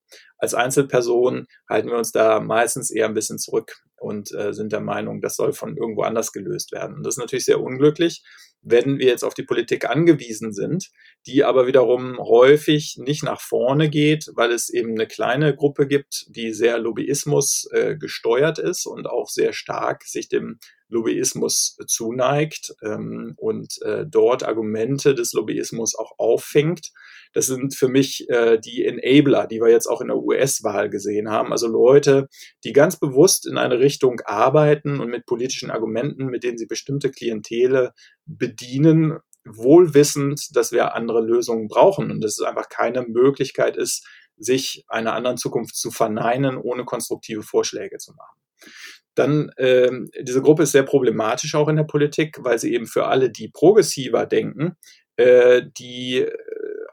Als 0.45 0.53
Einzelperson 0.53 1.47
halten 1.71 1.89
wir 1.89 1.97
uns 1.97 2.13
da 2.13 2.39
meistens 2.39 2.91
eher 2.91 3.07
ein 3.07 3.15
bisschen 3.15 3.39
zurück 3.39 3.77
und 3.97 4.31
äh, 4.35 4.53
sind 4.53 4.73
der 4.73 4.83
Meinung, 4.83 5.23
das 5.23 5.37
soll 5.37 5.55
von 5.55 5.75
irgendwo 5.75 6.03
anders 6.03 6.33
gelöst 6.33 6.71
werden. 6.71 6.97
Und 6.97 7.07
das 7.07 7.15
ist 7.15 7.19
natürlich 7.19 7.47
sehr 7.47 7.63
unglücklich, 7.63 8.23
wenn 8.61 8.99
wir 8.99 9.07
jetzt 9.07 9.25
auf 9.25 9.33
die 9.33 9.43
Politik 9.43 9.89
angewiesen 9.89 10.53
sind, 10.53 10.91
die 11.27 11.45
aber 11.45 11.67
wiederum 11.67 12.19
häufig 12.19 12.97
nicht 12.99 13.23
nach 13.23 13.41
vorne 13.41 13.89
geht, 13.89 14.31
weil 14.35 14.53
es 14.53 14.69
eben 14.69 14.91
eine 14.91 15.07
kleine 15.07 15.57
Gruppe 15.57 15.87
gibt, 15.87 16.27
die 16.29 16.53
sehr 16.53 16.77
Lobbyismus 16.77 17.67
äh, 17.73 17.97
gesteuert 17.97 18.59
ist 18.59 18.85
und 18.85 19.07
auch 19.07 19.31
sehr 19.31 19.55
stark 19.55 20.03
sich 20.05 20.29
dem 20.29 20.59
Lobbyismus 20.89 21.77
zuneigt 21.87 22.75
ähm, 22.83 23.35
und 23.37 23.81
äh, 23.83 24.05
dort 24.07 24.43
Argumente 24.43 25.15
des 25.15 25.33
Lobbyismus 25.33 25.95
auch 25.95 26.13
auffängt. 26.19 26.93
Das 27.33 27.47
sind 27.47 27.75
für 27.75 27.89
mich 27.89 28.29
äh, 28.29 28.59
die 28.59 28.85
Enabler, 28.85 29.47
die 29.47 29.61
wir 29.61 29.71
jetzt 29.71 29.87
auch 29.87 30.01
in 30.01 30.09
der 30.09 30.19
US-Wahl 30.19 30.91
gesehen 30.91 31.31
haben. 31.31 31.53
Also 31.53 31.67
Leute, 31.67 32.29
die 32.63 32.73
ganz 32.73 32.99
bewusst 32.99 33.47
in 33.47 33.59
eine 33.59 33.81
Richtung 33.81 34.21
arbeiten 34.25 35.01
und 35.01 35.09
mit 35.09 35.27
politischen 35.27 35.71
Argumenten, 35.71 36.27
mit 36.27 36.45
denen 36.45 36.59
sie 36.59 36.67
bestimmte 36.67 37.11
Klientele 37.11 37.93
bedienen, 38.27 39.19
wohlwissend, 39.45 40.57
dass 40.57 40.73
wir 40.73 40.95
andere 40.95 41.21
Lösungen 41.21 41.69
brauchen 41.69 42.11
und 42.11 42.23
dass 42.23 42.39
es 42.39 42.47
einfach 42.47 42.69
keine 42.69 43.03
Möglichkeit 43.03 43.77
ist, 43.77 44.07
sich 44.37 44.85
einer 44.89 45.15
anderen 45.15 45.37
Zukunft 45.37 45.77
zu 45.77 45.91
verneinen, 45.91 46.57
ohne 46.57 46.85
konstruktive 46.85 47.43
Vorschläge 47.43 47.99
zu 47.99 48.13
machen. 48.15 48.37
Dann 49.15 49.51
ähm, 49.59 50.11
diese 50.21 50.43
Gruppe 50.43 50.65
ist 50.65 50.73
sehr 50.73 50.83
problematisch 50.83 51.55
auch 51.55 51.69
in 51.69 51.77
der 51.77 51.85
Politik, 51.85 52.39
weil 52.41 52.59
sie 52.59 52.75
eben 52.75 52.87
für 52.87 53.07
alle, 53.07 53.31
die 53.31 53.49
progressiver 53.49 54.27
denken, 54.27 54.77
äh, 55.17 55.63
die 55.79 56.21
äh, 56.21 56.33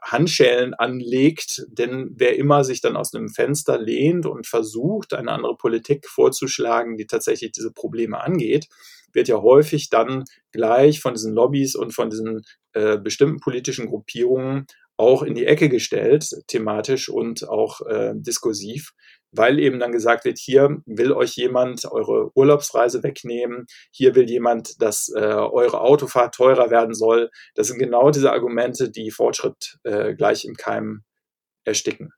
Handschellen 0.02 0.74
anlegt, 0.74 1.64
denn 1.68 2.10
wer 2.16 2.36
immer 2.36 2.64
sich 2.64 2.80
dann 2.80 2.96
aus 2.96 3.14
einem 3.14 3.28
Fenster 3.28 3.78
lehnt 3.78 4.26
und 4.26 4.46
versucht, 4.46 5.14
eine 5.14 5.30
andere 5.30 5.56
Politik 5.56 6.08
vorzuschlagen, 6.08 6.96
die 6.96 7.06
tatsächlich 7.06 7.52
diese 7.52 7.72
Probleme 7.72 8.20
angeht, 8.20 8.66
wird 9.12 9.28
ja 9.28 9.40
häufig 9.40 9.90
dann 9.90 10.24
gleich 10.50 11.00
von 11.00 11.14
diesen 11.14 11.32
Lobbys 11.32 11.74
und 11.76 11.94
von 11.94 12.10
diesen 12.10 12.42
äh, 12.72 12.98
bestimmten 12.98 13.40
politischen 13.40 13.86
Gruppierungen 13.86 14.66
auch 14.96 15.22
in 15.22 15.34
die 15.34 15.46
Ecke 15.46 15.68
gestellt, 15.68 16.28
thematisch 16.48 17.08
und 17.08 17.48
auch 17.48 17.80
äh, 17.82 18.12
diskursiv, 18.14 18.92
weil 19.32 19.58
eben 19.58 19.80
dann 19.80 19.92
gesagt 19.92 20.24
wird, 20.24 20.38
hier 20.38 20.82
will 20.86 21.12
euch 21.12 21.34
jemand 21.36 21.84
eure 21.90 22.30
Urlaubsreise 22.34 23.02
wegnehmen, 23.02 23.66
hier 23.90 24.14
will 24.14 24.28
jemand, 24.28 24.80
dass 24.80 25.08
äh, 25.14 25.20
eure 25.20 25.80
Autofahrt 25.80 26.34
teurer 26.34 26.70
werden 26.70 26.94
soll. 26.94 27.30
Das 27.54 27.68
sind 27.68 27.78
genau 27.78 28.10
diese 28.10 28.32
Argumente, 28.32 28.90
die 28.90 29.10
Fortschritt 29.10 29.78
äh, 29.84 30.14
gleich 30.14 30.44
im 30.44 30.54
Keim 30.54 31.02
ersticken. 31.64 32.12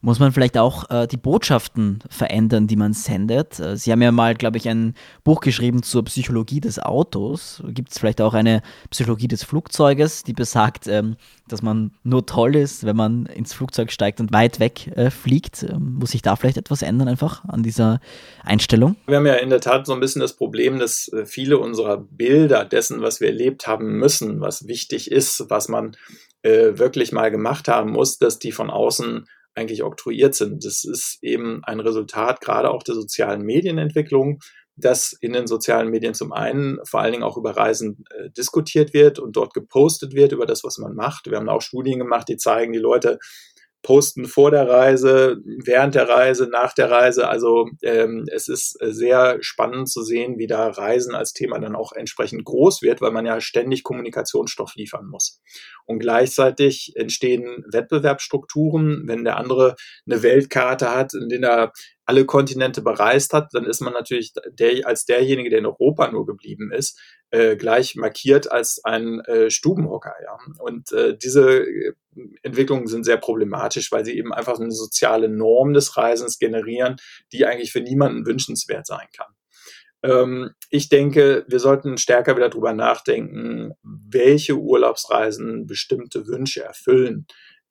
Muss 0.00 0.18
man 0.18 0.32
vielleicht 0.32 0.58
auch 0.58 0.88
äh, 0.90 1.06
die 1.06 1.16
Botschaften 1.16 2.00
verändern, 2.08 2.66
die 2.66 2.76
man 2.76 2.92
sendet? 2.92 3.58
Äh, 3.58 3.76
Sie 3.76 3.92
haben 3.92 4.02
ja 4.02 4.12
mal, 4.12 4.34
glaube 4.34 4.58
ich, 4.58 4.68
ein 4.68 4.94
Buch 5.24 5.40
geschrieben 5.40 5.82
zur 5.82 6.04
Psychologie 6.04 6.60
des 6.60 6.78
Autos. 6.78 7.62
Gibt 7.68 7.90
es 7.90 7.98
vielleicht 7.98 8.20
auch 8.20 8.34
eine 8.34 8.62
Psychologie 8.90 9.28
des 9.28 9.44
Flugzeuges, 9.44 10.22
die 10.22 10.32
besagt, 10.32 10.86
ähm, 10.86 11.16
dass 11.48 11.62
man 11.62 11.92
nur 12.02 12.26
toll 12.26 12.56
ist, 12.56 12.84
wenn 12.84 12.96
man 12.96 13.26
ins 13.26 13.54
Flugzeug 13.54 13.92
steigt 13.92 14.20
und 14.20 14.32
weit 14.32 14.60
weg 14.60 14.88
äh, 14.96 15.10
fliegt? 15.10 15.62
Ähm, 15.62 15.96
muss 15.98 16.10
sich 16.10 16.22
da 16.22 16.36
vielleicht 16.36 16.58
etwas 16.58 16.82
ändern 16.82 17.08
einfach 17.08 17.44
an 17.44 17.62
dieser 17.62 18.00
Einstellung? 18.42 18.96
Wir 19.06 19.16
haben 19.16 19.26
ja 19.26 19.34
in 19.34 19.50
der 19.50 19.60
Tat 19.60 19.86
so 19.86 19.92
ein 19.92 20.00
bisschen 20.00 20.20
das 20.20 20.34
Problem, 20.34 20.78
dass 20.78 21.08
äh, 21.12 21.26
viele 21.26 21.58
unserer 21.58 21.96
Bilder 21.98 22.64
dessen, 22.64 23.02
was 23.02 23.20
wir 23.20 23.28
erlebt 23.28 23.66
haben 23.66 23.98
müssen, 23.98 24.40
was 24.40 24.66
wichtig 24.66 25.10
ist, 25.10 25.46
was 25.48 25.68
man 25.68 25.96
äh, 26.42 26.78
wirklich 26.78 27.12
mal 27.12 27.30
gemacht 27.30 27.68
haben 27.68 27.90
muss, 27.90 28.18
dass 28.18 28.38
die 28.38 28.52
von 28.52 28.70
außen 28.70 29.26
eigentlich 29.56 29.82
oktroyiert 29.82 30.34
sind. 30.34 30.64
Das 30.64 30.84
ist 30.84 31.18
eben 31.22 31.62
ein 31.64 31.80
Resultat 31.80 32.40
gerade 32.40 32.70
auch 32.70 32.82
der 32.82 32.94
sozialen 32.94 33.42
Medienentwicklung, 33.42 34.40
dass 34.76 35.14
in 35.20 35.32
den 35.32 35.46
sozialen 35.46 35.88
Medien 35.88 36.14
zum 36.14 36.32
einen 36.32 36.78
vor 36.84 37.00
allen 37.00 37.12
Dingen 37.12 37.24
auch 37.24 37.38
über 37.38 37.56
Reisen 37.56 38.04
äh, 38.10 38.30
diskutiert 38.30 38.92
wird 38.92 39.18
und 39.18 39.34
dort 39.34 39.54
gepostet 39.54 40.14
wird 40.14 40.32
über 40.32 40.46
das, 40.46 40.62
was 40.64 40.76
man 40.78 40.94
macht. 40.94 41.30
Wir 41.30 41.38
haben 41.38 41.48
auch 41.48 41.62
Studien 41.62 41.98
gemacht, 41.98 42.28
die 42.28 42.36
zeigen, 42.36 42.72
die 42.72 42.78
Leute 42.78 43.18
posten 43.86 44.24
vor 44.24 44.50
der 44.50 44.68
Reise, 44.68 45.36
während 45.64 45.94
der 45.94 46.08
Reise, 46.08 46.48
nach 46.50 46.74
der 46.74 46.90
Reise. 46.90 47.28
Also 47.28 47.68
ähm, 47.82 48.24
es 48.32 48.48
ist 48.48 48.76
sehr 48.82 49.36
spannend 49.42 49.88
zu 49.88 50.02
sehen, 50.02 50.38
wie 50.38 50.48
da 50.48 50.66
Reisen 50.70 51.14
als 51.14 51.32
Thema 51.32 51.60
dann 51.60 51.76
auch 51.76 51.92
entsprechend 51.92 52.44
groß 52.44 52.82
wird, 52.82 53.00
weil 53.00 53.12
man 53.12 53.24
ja 53.26 53.40
ständig 53.40 53.84
Kommunikationsstoff 53.84 54.74
liefern 54.74 55.06
muss. 55.06 55.40
Und 55.84 56.00
gleichzeitig 56.00 56.94
entstehen 56.96 57.64
Wettbewerbsstrukturen, 57.70 59.04
wenn 59.06 59.22
der 59.22 59.36
andere 59.36 59.76
eine 60.04 60.20
Weltkarte 60.24 60.92
hat, 60.92 61.14
in 61.14 61.28
der 61.42 61.52
er 61.52 61.72
alle 62.06 62.24
Kontinente 62.24 62.82
bereist 62.82 63.32
hat, 63.32 63.52
dann 63.52 63.66
ist 63.66 63.80
man 63.80 63.92
natürlich 63.92 64.32
der, 64.48 64.86
als 64.86 65.04
derjenige, 65.04 65.50
der 65.50 65.58
in 65.58 65.66
Europa 65.66 66.10
nur 66.10 66.24
geblieben 66.24 66.70
ist, 66.72 66.98
äh, 67.30 67.56
gleich 67.56 67.96
markiert 67.96 68.50
als 68.50 68.80
ein 68.84 69.20
äh, 69.20 69.50
Stubenhocker. 69.50 70.14
Ja. 70.22 70.38
Und 70.60 70.92
äh, 70.92 71.18
diese 71.18 71.64
äh, 71.64 71.94
Entwicklungen 72.42 72.86
sind 72.86 73.04
sehr 73.04 73.16
problematisch, 73.16 73.90
weil 73.90 74.04
sie 74.04 74.16
eben 74.16 74.32
einfach 74.32 74.58
eine 74.58 74.70
soziale 74.70 75.28
Norm 75.28 75.72
des 75.72 75.96
Reisens 75.96 76.38
generieren, 76.38 76.96
die 77.32 77.44
eigentlich 77.44 77.72
für 77.72 77.80
niemanden 77.80 78.24
wünschenswert 78.24 78.86
sein 78.86 79.08
kann. 79.14 79.34
Ähm, 80.04 80.50
ich 80.70 80.88
denke, 80.88 81.44
wir 81.48 81.58
sollten 81.58 81.98
stärker 81.98 82.36
wieder 82.36 82.48
darüber 82.48 82.72
nachdenken, 82.72 83.72
welche 83.82 84.54
Urlaubsreisen 84.54 85.66
bestimmte 85.66 86.28
Wünsche 86.28 86.62
erfüllen 86.62 87.26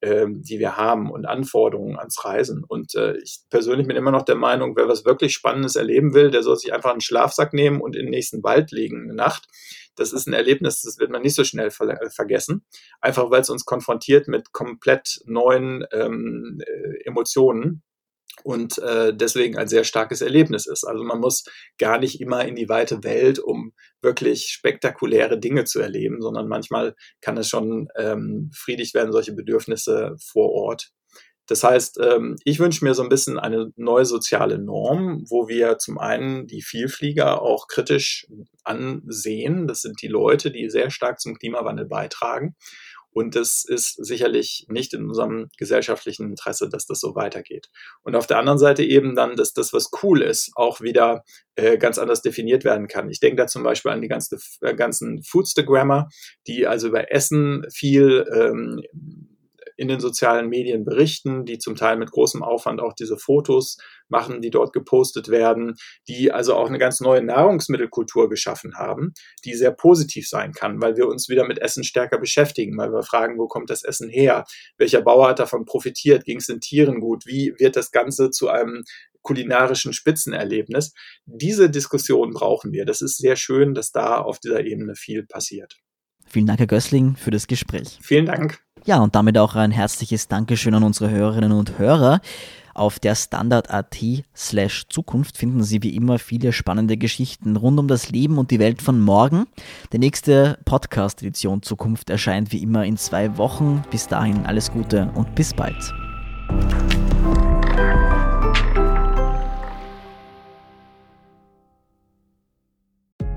ähm, 0.05 0.43
die 0.43 0.59
wir 0.59 0.77
haben 0.77 1.09
und 1.09 1.25
Anforderungen 1.25 1.97
ans 1.97 2.23
Reisen. 2.23 2.63
Und 2.63 2.93
äh, 2.93 3.17
ich 3.17 3.39
persönlich 3.49 3.87
bin 3.87 3.97
immer 3.97 4.11
noch 4.11 4.21
der 4.21 4.35
Meinung, 4.35 4.75
wer 4.75 4.87
was 4.87 5.03
wirklich 5.03 5.33
Spannendes 5.33 5.75
erleben 5.75 6.13
will, 6.13 6.29
der 6.29 6.43
soll 6.43 6.57
sich 6.57 6.71
einfach 6.73 6.91
einen 6.91 7.01
Schlafsack 7.01 7.53
nehmen 7.53 7.81
und 7.81 7.95
in 7.95 8.03
den 8.03 8.11
nächsten 8.11 8.43
Wald 8.43 8.71
legen 8.71 9.03
eine 9.03 9.15
Nacht. 9.15 9.47
Das 9.95 10.13
ist 10.13 10.27
ein 10.27 10.33
Erlebnis, 10.33 10.81
das 10.83 10.99
wird 10.99 11.09
man 11.09 11.23
nicht 11.23 11.35
so 11.35 11.43
schnell 11.43 11.71
ver 11.71 11.89
äh, 11.99 12.09
vergessen, 12.11 12.65
einfach 13.01 13.31
weil 13.31 13.41
es 13.41 13.49
uns 13.49 13.65
konfrontiert 13.65 14.27
mit 14.27 14.51
komplett 14.51 15.21
neuen 15.25 15.85
ähm, 15.91 16.61
äh, 16.63 17.03
Emotionen 17.05 17.81
und 18.45 18.77
äh, 18.77 19.11
deswegen 19.11 19.57
ein 19.57 19.67
sehr 19.67 19.83
starkes 19.83 20.21
Erlebnis 20.21 20.67
ist. 20.67 20.83
Also 20.83 21.03
man 21.03 21.19
muss 21.19 21.45
gar 21.79 21.97
nicht 21.97 22.21
immer 22.21 22.45
in 22.45 22.55
die 22.55 22.69
weite 22.69 23.03
Welt, 23.03 23.39
um 23.39 23.73
wirklich 24.03 24.49
spektakuläre 24.49 25.39
Dinge 25.39 25.63
zu 25.63 25.79
erleben, 25.79 26.21
sondern 26.21 26.47
manchmal 26.47 26.93
kann 27.21 27.37
es 27.37 27.49
schon 27.49 27.87
ähm, 27.97 28.51
friedlich 28.53 28.93
werden, 28.93 29.11
solche 29.11 29.33
Bedürfnisse 29.33 30.15
vor 30.19 30.51
Ort. 30.51 30.91
Das 31.47 31.63
heißt, 31.63 31.99
ähm, 32.03 32.35
ich 32.43 32.59
wünsche 32.59 32.85
mir 32.85 32.93
so 32.93 33.01
ein 33.01 33.09
bisschen 33.09 33.39
eine 33.39 33.71
neue 33.77 34.05
soziale 34.05 34.59
Norm, 34.59 35.23
wo 35.27 35.47
wir 35.47 35.79
zum 35.79 35.97
einen 35.97 36.45
die 36.45 36.61
Vielflieger 36.61 37.41
auch 37.41 37.67
kritisch 37.67 38.27
ansehen. 38.63 39.65
Das 39.67 39.81
sind 39.81 40.01
die 40.03 40.07
Leute, 40.07 40.51
die 40.51 40.69
sehr 40.69 40.91
stark 40.91 41.19
zum 41.19 41.35
Klimawandel 41.35 41.85
beitragen. 41.85 42.55
Und 43.15 43.37
es 43.37 43.63
ist 43.63 43.95
sicherlich 44.05 44.65
nicht 44.67 44.93
in 44.93 45.05
unserem 45.05 45.47
gesellschaftlichen 45.57 46.31
Interesse, 46.31 46.67
dass 46.67 46.85
das 46.85 46.99
so 46.99 47.15
weitergeht. 47.15 47.69
Und 48.03 48.13
auf 48.13 48.27
der 48.27 48.39
anderen 48.39 48.59
Seite 48.59 48.83
eben 48.83 49.15
dann, 49.15 49.37
dass 49.37 49.53
das, 49.53 49.71
was 49.71 49.89
cool 50.03 50.21
ist, 50.21 50.51
auch 50.55 50.81
wieder 50.81 51.23
äh, 51.55 51.77
ganz 51.77 51.97
anders 51.97 52.21
definiert 52.21 52.65
werden 52.65 52.89
kann. 52.89 53.09
Ich 53.09 53.21
denke 53.21 53.37
da 53.37 53.47
zum 53.47 53.63
Beispiel 53.63 53.91
an 53.91 54.01
die 54.01 54.09
ganze, 54.09 54.37
äh, 54.59 54.75
ganzen 54.75 55.23
Foodstagrammer, 55.23 56.09
die 56.45 56.67
also 56.67 56.89
über 56.89 57.09
Essen 57.09 57.65
viel 57.71 58.25
ähm, 58.35 58.81
in 59.77 59.87
den 59.87 59.99
sozialen 59.99 60.49
Medien 60.49 60.85
berichten, 60.85 61.45
die 61.45 61.57
zum 61.57 61.75
Teil 61.75 61.97
mit 61.97 62.11
großem 62.11 62.43
Aufwand 62.43 62.81
auch 62.81 62.93
diese 62.93 63.17
Fotos 63.17 63.77
machen, 64.07 64.41
die 64.41 64.49
dort 64.49 64.73
gepostet 64.73 65.29
werden, 65.29 65.75
die 66.07 66.31
also 66.31 66.55
auch 66.55 66.67
eine 66.67 66.77
ganz 66.77 66.99
neue 66.99 67.23
Nahrungsmittelkultur 67.23 68.29
geschaffen 68.29 68.75
haben, 68.77 69.13
die 69.43 69.53
sehr 69.53 69.71
positiv 69.71 70.27
sein 70.27 70.53
kann, 70.53 70.81
weil 70.81 70.95
wir 70.95 71.07
uns 71.07 71.29
wieder 71.29 71.45
mit 71.45 71.59
Essen 71.59 71.83
stärker 71.83 72.19
beschäftigen, 72.19 72.77
weil 72.77 72.91
wir 72.91 73.03
fragen, 73.03 73.37
wo 73.37 73.47
kommt 73.47 73.69
das 73.69 73.83
Essen 73.83 74.09
her? 74.09 74.45
Welcher 74.77 75.01
Bauer 75.01 75.29
hat 75.29 75.39
davon 75.39 75.65
profitiert? 75.65 76.25
Ging 76.25 76.37
es 76.37 76.47
den 76.47 76.61
Tieren 76.61 76.99
gut? 76.99 77.25
Wie 77.25 77.53
wird 77.57 77.75
das 77.75 77.91
Ganze 77.91 78.29
zu 78.29 78.49
einem 78.49 78.83
kulinarischen 79.21 79.93
Spitzenerlebnis? 79.93 80.93
Diese 81.25 81.69
Diskussion 81.69 82.31
brauchen 82.31 82.71
wir. 82.71 82.85
Das 82.85 83.01
ist 83.01 83.17
sehr 83.17 83.35
schön, 83.35 83.73
dass 83.73 83.91
da 83.91 84.17
auf 84.17 84.39
dieser 84.39 84.63
Ebene 84.63 84.95
viel 84.95 85.25
passiert. 85.25 85.77
Vielen 86.25 86.47
Dank, 86.47 86.59
Herr 86.59 86.67
Gößling, 86.67 87.15
für 87.15 87.31
das 87.31 87.47
Gespräch. 87.47 87.99
Vielen 88.01 88.25
Dank. 88.25 88.59
Ja, 88.85 88.99
und 88.99 89.15
damit 89.15 89.37
auch 89.37 89.55
ein 89.55 89.71
herzliches 89.71 90.27
Dankeschön 90.27 90.75
an 90.75 90.83
unsere 90.83 91.09
Hörerinnen 91.09 91.51
und 91.51 91.79
Hörer. 91.79 92.21
Auf 92.75 92.99
der 92.99 93.15
Standard.at 93.15 93.97
slash 94.35 94.87
Zukunft 94.89 95.37
finden 95.37 95.63
Sie 95.63 95.81
wie 95.81 95.95
immer 95.95 96.19
viele 96.19 96.51
spannende 96.51 96.97
Geschichten 96.97 97.55
rund 97.55 97.79
um 97.79 97.87
das 97.87 98.09
Leben 98.09 98.37
und 98.37 98.51
die 98.51 98.59
Welt 98.59 98.81
von 98.81 98.99
morgen. 98.99 99.45
Die 99.93 99.97
nächste 99.97 100.59
Podcast-Edition 100.65 101.61
Zukunft 101.61 102.09
erscheint 102.09 102.51
wie 102.51 102.61
immer 102.61 102.83
in 102.83 102.97
zwei 102.97 103.37
Wochen. 103.37 103.81
Bis 103.91 104.07
dahin 104.07 104.45
alles 104.45 104.71
Gute 104.71 105.09
und 105.15 105.33
bis 105.35 105.53
bald. 105.53 105.93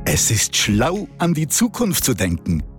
Es 0.04 0.32
ist 0.32 0.56
schlau, 0.56 1.06
an 1.18 1.32
die 1.32 1.46
Zukunft 1.46 2.02
zu 2.02 2.12
denken 2.12 2.64